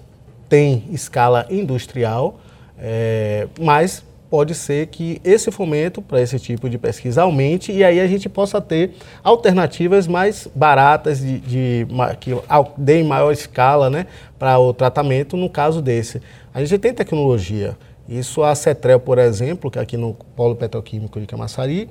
tem 0.48 0.84
escala 0.92 1.44
industrial, 1.50 2.38
é, 2.78 3.48
mas 3.58 4.04
pode 4.28 4.54
ser 4.54 4.88
que 4.88 5.20
esse 5.24 5.50
fomento 5.50 6.02
para 6.02 6.20
esse 6.20 6.38
tipo 6.38 6.68
de 6.68 6.78
pesquisa 6.78 7.22
aumente 7.22 7.72
e 7.72 7.84
aí 7.84 8.00
a 8.00 8.06
gente 8.06 8.28
possa 8.28 8.60
ter 8.60 8.94
alternativas 9.22 10.06
mais 10.06 10.48
baratas, 10.54 11.20
de, 11.20 11.38
de 11.40 11.86
que 12.20 12.30
deem 12.76 13.04
maior 13.04 13.32
escala 13.32 13.88
né, 13.88 14.06
para 14.38 14.58
o 14.58 14.74
tratamento 14.74 15.36
no 15.36 15.48
caso 15.48 15.80
desse. 15.80 16.20
A 16.52 16.60
gente 16.60 16.78
tem 16.78 16.92
tecnologia. 16.92 17.76
Isso 18.08 18.42
a 18.42 18.54
Cetrel, 18.54 19.00
por 19.00 19.18
exemplo, 19.18 19.70
que 19.70 19.78
é 19.78 19.82
aqui 19.82 19.96
no 19.96 20.14
Polo 20.14 20.54
Petroquímico 20.54 21.20
de 21.20 21.26
Camaçari, 21.26 21.88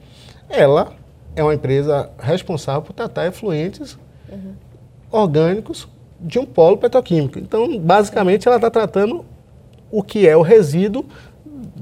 ela 0.49 0.93
é 1.35 1.43
uma 1.43 1.53
empresa 1.53 2.09
responsável 2.17 2.81
por 2.81 2.93
tratar 2.93 3.27
efluentes 3.27 3.97
uhum. 4.29 4.53
orgânicos 5.11 5.87
de 6.19 6.39
um 6.39 6.45
polo 6.45 6.77
petroquímico. 6.77 7.37
Então, 7.37 7.77
basicamente, 7.77 8.47
ela 8.47 8.55
está 8.55 8.71
tratando 8.71 9.25
o 9.91 10.01
que 10.01 10.27
é 10.27 10.35
o 10.35 10.41
resíduo 10.41 11.05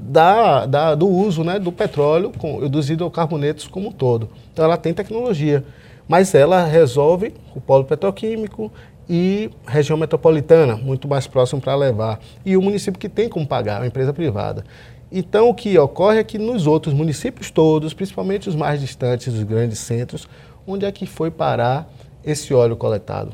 da, 0.06 0.66
da, 0.66 0.94
do 0.94 1.08
uso 1.08 1.42
né, 1.42 1.58
do 1.58 1.72
petróleo, 1.72 2.30
com, 2.36 2.68
dos 2.68 2.90
hidrocarbonetos 2.90 3.66
como 3.66 3.88
um 3.88 3.92
todo. 3.92 4.28
Então 4.52 4.64
ela 4.64 4.76
tem 4.76 4.92
tecnologia, 4.92 5.64
mas 6.06 6.34
ela 6.34 6.64
resolve 6.64 7.32
o 7.54 7.60
polo 7.60 7.84
petroquímico 7.84 8.70
e 9.08 9.50
região 9.66 9.96
metropolitana, 9.96 10.76
muito 10.76 11.08
mais 11.08 11.26
próximo 11.26 11.60
para 11.60 11.74
levar. 11.74 12.20
E 12.44 12.56
o 12.56 12.62
município 12.62 13.00
que 13.00 13.08
tem 13.08 13.28
como 13.28 13.46
pagar, 13.46 13.82
a 13.82 13.86
empresa 13.86 14.12
privada. 14.12 14.64
Então 15.10 15.48
o 15.48 15.54
que 15.54 15.78
ocorre 15.78 16.18
é 16.18 16.24
que 16.24 16.38
nos 16.38 16.66
outros 16.66 16.94
municípios 16.94 17.50
todos, 17.50 17.94
principalmente 17.94 18.48
os 18.48 18.54
mais 18.54 18.80
distantes 18.80 19.32
dos 19.32 19.42
grandes 19.42 19.78
centros, 19.78 20.28
onde 20.66 20.84
é 20.84 20.92
que 20.92 21.06
foi 21.06 21.30
parar 21.30 21.90
esse 22.24 22.52
óleo 22.52 22.76
coletado? 22.76 23.32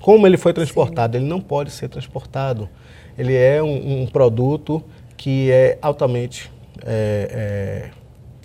Como 0.00 0.26
ele 0.26 0.36
foi 0.36 0.52
transportado? 0.52 1.16
Sim. 1.16 1.22
Ele 1.24 1.28
não 1.28 1.40
pode 1.40 1.70
ser 1.70 1.88
transportado. 1.88 2.68
Ele 3.16 3.34
é 3.34 3.62
um, 3.62 4.02
um 4.02 4.06
produto 4.06 4.84
que 5.16 5.50
é 5.50 5.78
altamente 5.80 6.50
é, 6.82 7.90
é, 7.90 7.90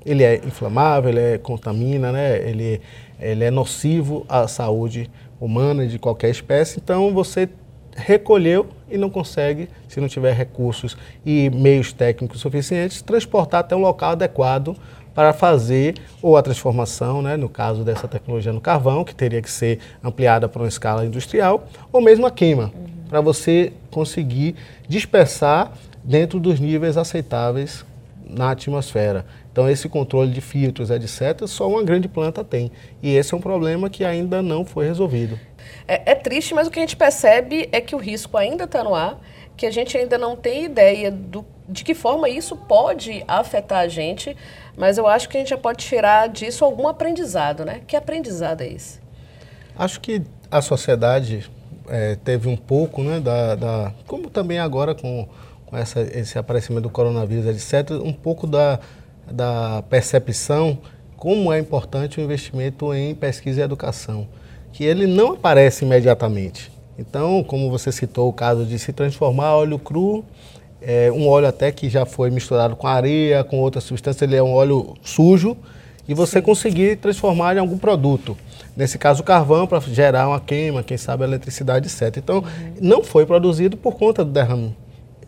ele 0.05 0.23
é 0.23 0.35
inflamável, 0.35 1.09
ele 1.09 1.19
é, 1.19 1.37
contamina, 1.37 2.11
né? 2.11 2.37
ele, 2.47 2.81
ele 3.19 3.43
é 3.43 3.51
nocivo 3.51 4.25
à 4.29 4.47
saúde 4.47 5.09
humana 5.39 5.85
de 5.87 5.99
qualquer 5.99 6.29
espécie. 6.29 6.79
Então 6.79 7.13
você 7.13 7.49
recolheu 7.95 8.67
e 8.89 8.97
não 8.97 9.09
consegue, 9.09 9.67
se 9.87 9.99
não 9.99 10.07
tiver 10.07 10.33
recursos 10.33 10.97
e 11.25 11.49
meios 11.49 11.91
técnicos 11.91 12.39
suficientes, 12.39 13.01
transportar 13.01 13.61
até 13.61 13.75
um 13.75 13.81
local 13.81 14.11
adequado 14.11 14.75
para 15.13 15.33
fazer 15.33 15.95
ou 16.21 16.37
a 16.37 16.41
transformação, 16.41 17.21
né, 17.21 17.35
no 17.35 17.49
caso 17.49 17.83
dessa 17.83 18.07
tecnologia 18.07 18.53
no 18.53 18.61
carvão, 18.61 19.03
que 19.03 19.13
teria 19.13 19.41
que 19.41 19.51
ser 19.51 19.79
ampliada 20.03 20.47
para 20.47 20.61
uma 20.61 20.67
escala 20.67 21.05
industrial, 21.05 21.67
ou 21.91 21.99
mesmo 21.99 22.25
a 22.25 22.31
queima, 22.31 22.71
uhum. 22.73 22.87
para 23.09 23.19
você 23.19 23.73
conseguir 23.91 24.55
dispersar 24.87 25.73
dentro 26.09 26.39
dos 26.39 26.59
níveis 26.59 26.97
aceitáveis 26.97 27.85
na 28.27 28.49
atmosfera. 28.49 29.27
Então, 29.51 29.69
esse 29.69 29.87
controle 29.87 30.31
de 30.31 30.41
filtros, 30.41 30.89
etc., 30.89 31.45
só 31.45 31.69
uma 31.69 31.83
grande 31.83 32.07
planta 32.07 32.43
tem. 32.43 32.71
E 33.01 33.15
esse 33.15 33.31
é 33.31 33.37
um 33.37 33.39
problema 33.39 33.91
que 33.91 34.03
ainda 34.03 34.41
não 34.41 34.65
foi 34.65 34.87
resolvido. 34.87 35.39
É, 35.87 36.11
é 36.11 36.15
triste, 36.15 36.55
mas 36.55 36.67
o 36.67 36.71
que 36.71 36.79
a 36.79 36.81
gente 36.81 36.95
percebe 36.95 37.69
é 37.71 37.79
que 37.79 37.95
o 37.95 37.99
risco 37.99 38.35
ainda 38.37 38.63
está 38.63 38.83
no 38.83 38.95
ar, 38.95 39.21
que 39.55 39.67
a 39.67 39.71
gente 39.71 39.95
ainda 39.95 40.17
não 40.17 40.35
tem 40.35 40.65
ideia 40.65 41.11
do, 41.11 41.45
de 41.67 41.83
que 41.83 41.93
forma 41.93 42.27
isso 42.27 42.55
pode 42.55 43.23
afetar 43.27 43.81
a 43.81 43.87
gente, 43.87 44.35
mas 44.75 44.97
eu 44.97 45.05
acho 45.05 45.29
que 45.29 45.37
a 45.37 45.39
gente 45.39 45.49
já 45.49 45.57
pode 45.59 45.85
tirar 45.85 46.27
disso 46.27 46.65
algum 46.65 46.87
aprendizado, 46.87 47.63
né? 47.63 47.81
Que 47.85 47.95
aprendizado 47.95 48.61
é 48.61 48.67
esse? 48.67 48.99
Acho 49.77 49.99
que 49.99 50.23
a 50.49 50.59
sociedade 50.59 51.47
é, 51.87 52.15
teve 52.15 52.47
um 52.47 52.57
pouco, 52.57 53.03
né, 53.03 53.19
da, 53.19 53.55
da, 53.55 53.93
como 54.07 54.29
também 54.29 54.57
agora 54.57 54.95
com, 54.95 55.27
com 55.69 55.77
essa, 55.77 56.01
esse 56.01 56.37
aparecimento 56.37 56.83
do 56.83 56.89
coronavírus, 56.89 57.45
etc., 57.45 57.91
um 58.03 58.11
pouco 58.11 58.47
da, 58.47 58.79
da 59.31 59.83
percepção 59.89 60.77
como 61.15 61.51
é 61.51 61.59
importante 61.59 62.19
o 62.19 62.23
investimento 62.23 62.93
em 62.93 63.13
pesquisa 63.13 63.59
e 63.59 63.63
educação, 63.63 64.25
que 64.71 64.85
ele 64.85 65.05
não 65.05 65.33
aparece 65.33 65.83
imediatamente. 65.83 66.71
Então, 66.97 67.43
como 67.43 67.69
você 67.69 67.91
citou 67.91 68.29
o 68.29 68.33
caso 68.33 68.65
de 68.65 68.79
se 68.79 68.93
transformar 68.93 69.55
óleo 69.55 69.77
cru, 69.77 70.23
é, 70.81 71.11
um 71.11 71.27
óleo 71.27 71.47
até 71.47 71.71
que 71.71 71.89
já 71.89 72.05
foi 72.05 72.29
misturado 72.29 72.75
com 72.75 72.87
areia, 72.87 73.43
com 73.43 73.59
outra 73.59 73.81
substância, 73.81 74.23
ele 74.23 74.37
é 74.37 74.43
um 74.43 74.53
óleo 74.53 74.95
sujo, 75.03 75.57
e 76.07 76.13
você 76.13 76.41
conseguir 76.41 76.95
transformar 76.97 77.55
em 77.55 77.59
algum 77.59 77.77
produto. 77.77 78.35
Nesse 78.75 78.97
caso, 78.97 79.21
o 79.21 79.25
carvão 79.25 79.67
para 79.67 79.79
gerar 79.81 80.27
uma 80.29 80.39
queima, 80.39 80.81
quem 80.83 80.97
sabe 80.97 81.23
a 81.23 81.27
eletricidade, 81.27 81.87
etc. 81.87 82.17
Então, 82.17 82.37
uhum. 82.37 82.73
não 82.81 83.03
foi 83.03 83.25
produzido 83.25 83.75
por 83.75 83.95
conta 83.95 84.23
do 84.23 84.31
derrame. 84.31 84.75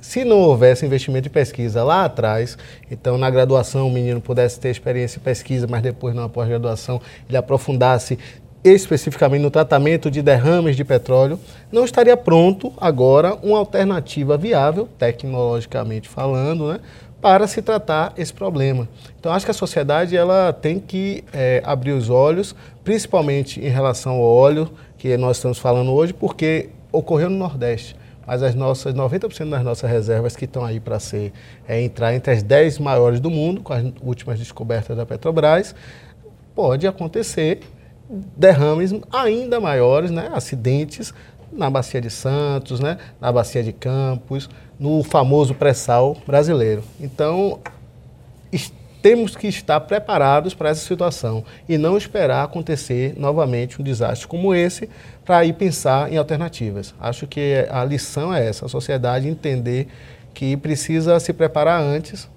Se 0.01 0.25
não 0.25 0.39
houvesse 0.39 0.83
investimento 0.83 1.27
em 1.27 1.31
pesquisa 1.31 1.83
lá 1.83 2.05
atrás, 2.05 2.57
então 2.89 3.19
na 3.19 3.29
graduação 3.29 3.87
o 3.87 3.91
menino 3.91 4.19
pudesse 4.19 4.59
ter 4.59 4.69
experiência 4.69 5.19
em 5.19 5.21
pesquisa, 5.21 5.67
mas 5.69 5.83
depois 5.83 6.15
na 6.15 6.27
pós-graduação 6.27 6.99
ele 7.29 7.37
aprofundasse 7.37 8.17
especificamente 8.63 9.41
no 9.41 9.51
tratamento 9.51 10.09
de 10.09 10.21
derrames 10.21 10.75
de 10.75 10.83
petróleo, 10.83 11.39
não 11.71 11.85
estaria 11.85 12.17
pronto 12.17 12.73
agora 12.77 13.35
uma 13.43 13.59
alternativa 13.59 14.37
viável, 14.37 14.89
tecnologicamente 14.97 16.09
falando, 16.09 16.73
né, 16.73 16.79
para 17.21 17.45
se 17.47 17.61
tratar 17.61 18.13
esse 18.17 18.33
problema. 18.33 18.89
Então, 19.19 19.31
acho 19.31 19.45
que 19.45 19.51
a 19.51 19.53
sociedade 19.53 20.17
ela 20.17 20.51
tem 20.51 20.79
que 20.79 21.23
é, 21.31 21.61
abrir 21.63 21.91
os 21.91 22.09
olhos, 22.09 22.55
principalmente 22.83 23.59
em 23.59 23.69
relação 23.69 24.13
ao 24.13 24.21
óleo, 24.21 24.71
que 24.97 25.15
nós 25.17 25.37
estamos 25.37 25.59
falando 25.59 25.91
hoje, 25.91 26.13
porque 26.13 26.69
ocorreu 26.91 27.29
no 27.29 27.37
Nordeste. 27.37 27.95
Mas 28.25 28.43
as 28.43 28.55
nossas 28.55 28.93
90% 28.93 29.49
das 29.49 29.63
nossas 29.63 29.89
reservas 29.89 30.35
que 30.35 30.45
estão 30.45 30.63
aí 30.63 30.79
para 30.79 30.99
ser 30.99 31.33
é, 31.67 31.81
entrar 31.81 32.13
entre 32.13 32.31
as 32.31 32.43
10 32.43 32.79
maiores 32.79 33.19
do 33.19 33.29
mundo, 33.29 33.61
com 33.61 33.73
as 33.73 33.83
últimas 34.01 34.39
descobertas 34.39 34.95
da 34.95 35.05
Petrobras, 35.05 35.75
pode 36.55 36.87
acontecer 36.87 37.61
derrames 38.35 38.93
ainda 39.11 39.59
maiores, 39.59 40.11
né, 40.11 40.29
acidentes 40.33 41.13
na 41.51 41.69
Bacia 41.69 42.01
de 42.01 42.09
Santos, 42.09 42.79
né, 42.79 42.97
na 43.19 43.31
Bacia 43.31 43.63
de 43.63 43.73
Campos, 43.73 44.49
no 44.79 45.03
famoso 45.03 45.53
pré-sal 45.53 46.17
brasileiro. 46.25 46.83
Então, 46.99 47.59
temos 49.01 49.35
que 49.35 49.47
estar 49.47 49.79
preparados 49.81 50.53
para 50.53 50.69
essa 50.69 50.85
situação 50.85 51.43
e 51.67 51.77
não 51.77 51.97
esperar 51.97 52.43
acontecer 52.43 53.15
novamente 53.17 53.81
um 53.81 53.83
desastre 53.83 54.27
como 54.27 54.53
esse 54.53 54.89
para 55.31 55.45
ir 55.45 55.53
pensar 55.53 56.11
em 56.11 56.17
alternativas. 56.17 56.93
Acho 56.99 57.25
que 57.25 57.65
a 57.69 57.85
lição 57.85 58.33
é 58.33 58.45
essa, 58.45 58.65
a 58.65 58.67
sociedade 58.67 59.29
entender 59.29 59.87
que 60.33 60.57
precisa 60.57 61.17
se 61.21 61.31
preparar 61.31 61.81
antes, 61.81 62.27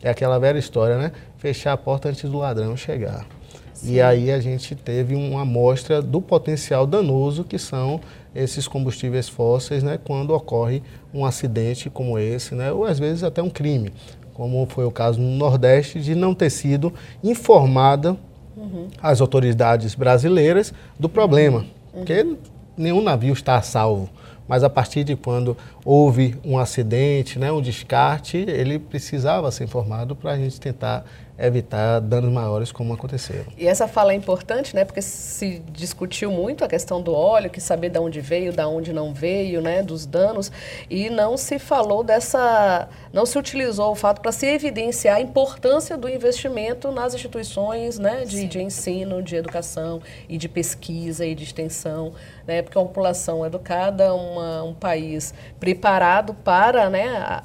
é 0.00 0.10
aquela 0.10 0.38
velha 0.38 0.56
história, 0.56 0.96
né? 0.96 1.10
Fechar 1.38 1.72
a 1.72 1.76
porta 1.76 2.08
antes 2.08 2.30
do 2.30 2.38
ladrão 2.38 2.76
chegar. 2.76 3.26
Sim. 3.74 3.94
E 3.94 4.00
aí 4.00 4.30
a 4.30 4.38
gente 4.38 4.76
teve 4.76 5.16
uma 5.16 5.42
amostra 5.42 6.00
do 6.00 6.20
potencial 6.20 6.86
danoso 6.86 7.42
que 7.42 7.58
são 7.58 8.00
esses 8.32 8.68
combustíveis 8.68 9.28
fósseis, 9.28 9.82
né, 9.82 9.98
quando 10.04 10.30
ocorre 10.30 10.84
um 11.12 11.24
acidente 11.24 11.90
como 11.90 12.16
esse, 12.16 12.54
né, 12.54 12.70
ou 12.70 12.84
às 12.84 13.00
vezes 13.00 13.24
até 13.24 13.42
um 13.42 13.50
crime, 13.50 13.92
como 14.34 14.64
foi 14.66 14.84
o 14.84 14.92
caso 14.92 15.20
no 15.20 15.36
Nordeste 15.36 15.98
de 16.00 16.14
não 16.14 16.32
ter 16.32 16.50
sido 16.50 16.94
informada 17.24 18.16
uhum. 18.56 18.86
as 19.02 19.20
autoridades 19.20 19.96
brasileiras 19.96 20.72
do 20.96 21.08
problema. 21.08 21.66
Porque 21.96 22.36
nenhum 22.76 23.02
navio 23.02 23.32
está 23.32 23.56
a 23.56 23.62
salvo. 23.62 24.08
Mas 24.48 24.62
a 24.62 24.70
partir 24.70 25.02
de 25.02 25.16
quando 25.16 25.56
houve 25.84 26.36
um 26.44 26.56
acidente, 26.56 27.38
né, 27.38 27.50
um 27.50 27.60
descarte, 27.60 28.36
ele 28.36 28.78
precisava 28.78 29.50
ser 29.50 29.64
informado 29.64 30.14
para 30.14 30.32
a 30.32 30.36
gente 30.36 30.60
tentar 30.60 31.04
evitar 31.38 32.00
danos 32.00 32.32
maiores 32.32 32.72
como 32.72 32.94
aconteceram. 32.94 33.44
E 33.58 33.66
essa 33.66 33.86
fala 33.86 34.12
é 34.12 34.14
importante, 34.14 34.74
né? 34.74 34.84
Porque 34.84 35.02
se 35.02 35.62
discutiu 35.70 36.30
muito 36.30 36.64
a 36.64 36.68
questão 36.68 37.02
do 37.02 37.12
óleo, 37.12 37.50
que 37.50 37.60
saber 37.60 37.90
de 37.90 37.98
onde 37.98 38.20
veio, 38.20 38.52
de 38.52 38.62
onde 38.62 38.92
não 38.92 39.12
veio, 39.12 39.60
né? 39.60 39.82
Dos 39.82 40.06
danos 40.06 40.50
e 40.88 41.10
não 41.10 41.36
se 41.36 41.58
falou 41.58 42.02
dessa, 42.02 42.88
não 43.12 43.26
se 43.26 43.38
utilizou 43.38 43.92
o 43.92 43.94
fato 43.94 44.20
para 44.22 44.32
se 44.32 44.46
evidenciar 44.46 45.16
a 45.16 45.20
importância 45.20 45.96
do 45.96 46.08
investimento 46.08 46.90
nas 46.90 47.14
instituições, 47.14 47.98
né? 47.98 48.24
De, 48.24 48.46
de 48.46 48.62
ensino, 48.62 49.22
de 49.22 49.36
educação 49.36 50.00
e 50.28 50.38
de 50.38 50.48
pesquisa 50.48 51.26
e 51.26 51.34
de 51.34 51.44
extensão, 51.44 52.14
né? 52.46 52.62
Porque 52.62 52.78
uma 52.78 52.86
população 52.86 53.44
educada, 53.44 54.14
uma, 54.14 54.62
um 54.62 54.74
país 54.74 55.34
preparado 55.60 56.32
para, 56.32 56.88
né? 56.88 57.08
A, 57.18 57.42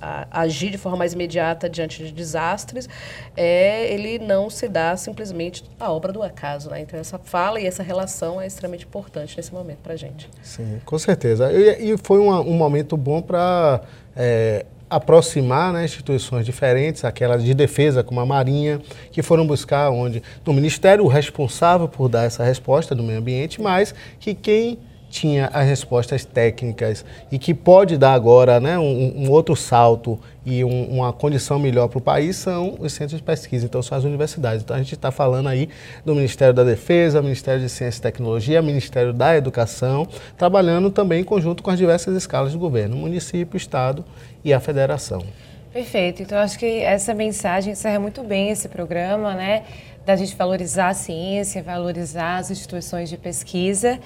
a, 0.00 0.26
a 0.30 0.40
agir 0.42 0.70
de 0.70 0.78
forma 0.78 0.98
mais 0.98 1.12
imediata 1.12 1.68
diante 1.68 2.04
de 2.04 2.12
desastres 2.12 2.88
é, 3.36 3.92
ele 3.92 4.18
não 4.18 4.50
se 4.50 4.68
dá 4.68 4.96
simplesmente 4.96 5.64
a 5.78 5.90
obra 5.90 6.12
do 6.12 6.22
acaso. 6.22 6.70
Né? 6.70 6.80
Então, 6.80 6.98
essa 6.98 7.18
fala 7.18 7.60
e 7.60 7.66
essa 7.66 7.82
relação 7.82 8.40
é 8.40 8.46
extremamente 8.46 8.84
importante 8.84 9.36
nesse 9.36 9.52
momento 9.52 9.78
para 9.78 9.94
a 9.94 9.96
gente. 9.96 10.28
Sim, 10.42 10.80
com 10.84 10.98
certeza. 10.98 11.52
E, 11.52 11.92
e 11.92 11.96
foi 12.02 12.18
uma, 12.18 12.40
um 12.40 12.54
momento 12.54 12.96
bom 12.96 13.22
para 13.22 13.80
é, 14.14 14.66
aproximar 14.88 15.72
né, 15.72 15.84
instituições 15.84 16.44
diferentes, 16.44 17.04
aquelas 17.04 17.42
de 17.42 17.54
defesa, 17.54 18.04
como 18.04 18.20
a 18.20 18.26
Marinha, 18.26 18.80
que 19.10 19.22
foram 19.22 19.46
buscar 19.46 19.90
onde, 19.90 20.22
no 20.44 20.52
Ministério, 20.52 21.04
o 21.04 21.08
responsável 21.08 21.88
por 21.88 22.08
dar 22.08 22.24
essa 22.24 22.44
resposta 22.44 22.94
do 22.94 23.02
meio 23.02 23.18
ambiente, 23.18 23.60
mas 23.60 23.94
que 24.20 24.34
quem 24.34 24.78
tinha 25.12 25.50
as 25.52 25.68
respostas 25.68 26.24
técnicas 26.24 27.04
e 27.30 27.38
que 27.38 27.52
pode 27.52 27.98
dar 27.98 28.14
agora 28.14 28.58
né, 28.58 28.78
um, 28.78 29.26
um 29.26 29.30
outro 29.30 29.54
salto 29.54 30.18
e 30.44 30.64
um, 30.64 30.84
uma 30.86 31.12
condição 31.12 31.58
melhor 31.58 31.86
para 31.88 31.98
o 31.98 32.00
país 32.00 32.36
são 32.36 32.76
os 32.80 32.94
centros 32.94 33.18
de 33.18 33.22
pesquisa, 33.22 33.66
então 33.66 33.82
são 33.82 33.96
as 33.96 34.04
universidades. 34.04 34.62
Então 34.62 34.74
a 34.74 34.78
gente 34.78 34.94
está 34.94 35.10
falando 35.10 35.50
aí 35.50 35.68
do 36.02 36.14
Ministério 36.14 36.54
da 36.54 36.64
Defesa, 36.64 37.20
Ministério 37.20 37.60
de 37.60 37.68
Ciência 37.68 37.98
e 37.98 38.02
Tecnologia, 38.02 38.62
Ministério 38.62 39.12
da 39.12 39.36
Educação, 39.36 40.08
trabalhando 40.38 40.90
também 40.90 41.20
em 41.20 41.24
conjunto 41.24 41.62
com 41.62 41.70
as 41.70 41.76
diversas 41.76 42.16
escalas 42.16 42.50
de 42.50 42.56
governo, 42.56 42.96
município, 42.96 43.54
Estado 43.54 44.02
e 44.42 44.50
a 44.50 44.60
Federação. 44.60 45.22
Perfeito. 45.74 46.22
Então 46.22 46.38
acho 46.38 46.58
que 46.58 46.80
essa 46.80 47.12
mensagem 47.12 47.74
encerra 47.74 48.00
muito 48.00 48.22
bem 48.24 48.48
esse 48.48 48.66
programa, 48.66 49.34
né? 49.34 49.64
Da 50.06 50.16
gente 50.16 50.34
valorizar 50.34 50.88
a 50.88 50.94
ciência, 50.94 51.62
valorizar 51.62 52.38
as 52.38 52.50
instituições 52.50 53.10
de 53.10 53.18
pesquisa 53.18 54.00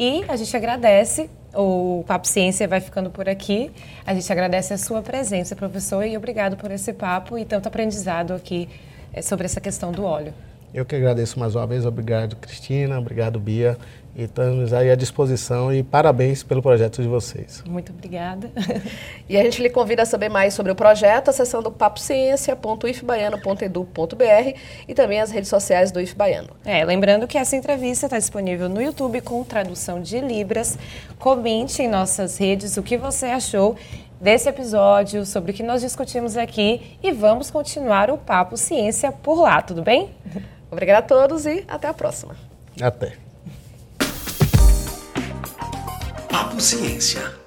e 0.00 0.24
a 0.28 0.34
gente 0.34 0.56
agradece, 0.56 1.28
o 1.54 2.02
Papo 2.06 2.26
Ciência 2.26 2.66
vai 2.66 2.80
ficando 2.80 3.10
por 3.10 3.28
aqui. 3.28 3.70
A 4.06 4.14
gente 4.14 4.32
agradece 4.32 4.72
a 4.72 4.78
sua 4.78 5.02
presença, 5.02 5.54
professor, 5.54 6.06
e 6.06 6.16
obrigado 6.16 6.56
por 6.56 6.70
esse 6.70 6.90
papo 6.94 7.36
e 7.36 7.44
tanto 7.44 7.68
aprendizado 7.68 8.32
aqui 8.32 8.66
eh, 9.12 9.20
sobre 9.20 9.44
essa 9.44 9.60
questão 9.60 9.92
do 9.92 10.02
óleo. 10.02 10.32
Eu 10.72 10.84
que 10.84 10.94
agradeço 10.94 11.38
mais 11.38 11.56
uma 11.56 11.66
vez. 11.66 11.84
Obrigado, 11.84 12.36
Cristina. 12.36 12.98
Obrigado, 12.98 13.40
Bia. 13.40 13.76
E 14.14 14.24
estamos 14.24 14.72
aí 14.72 14.90
à 14.90 14.94
disposição 14.94 15.72
e 15.72 15.82
parabéns 15.82 16.42
pelo 16.42 16.60
projeto 16.60 17.00
de 17.00 17.08
vocês. 17.08 17.62
Muito 17.66 17.92
obrigada. 17.92 18.50
E 19.28 19.36
a 19.36 19.44
gente 19.44 19.62
lhe 19.62 19.70
convida 19.70 20.02
a 20.02 20.06
saber 20.06 20.28
mais 20.28 20.54
sobre 20.54 20.72
o 20.72 20.74
projeto 20.74 21.28
acessando 21.28 21.70
papociência.ifbaiano.edu.br 21.70 24.58
e 24.88 24.94
também 24.94 25.20
as 25.20 25.30
redes 25.30 25.48
sociais 25.48 25.92
do 25.92 26.00
IFBaiano. 26.00 26.48
É, 26.64 26.84
lembrando 26.84 27.28
que 27.28 27.38
essa 27.38 27.54
entrevista 27.54 28.06
está 28.06 28.18
disponível 28.18 28.68
no 28.68 28.82
YouTube 28.82 29.20
com 29.20 29.44
tradução 29.44 30.02
de 30.02 30.18
Libras. 30.18 30.76
Comente 31.16 31.80
em 31.80 31.88
nossas 31.88 32.38
redes 32.38 32.76
o 32.76 32.82
que 32.82 32.96
você 32.96 33.26
achou 33.26 33.76
desse 34.20 34.48
episódio, 34.48 35.24
sobre 35.24 35.52
o 35.52 35.54
que 35.54 35.62
nós 35.62 35.80
discutimos 35.80 36.36
aqui 36.36 36.98
e 37.00 37.12
vamos 37.12 37.52
continuar 37.52 38.10
o 38.10 38.18
Papo 38.18 38.56
Ciência 38.56 39.12
por 39.12 39.40
lá, 39.40 39.62
tudo 39.62 39.82
bem? 39.82 40.10
Obrigada 40.70 40.98
a 41.00 41.02
todos 41.02 41.46
e 41.46 41.64
até 41.68 41.88
a 41.88 41.94
próxima. 41.94 42.36
Até. 42.80 43.16
Papo 46.28 46.60
Ciência. 46.60 47.39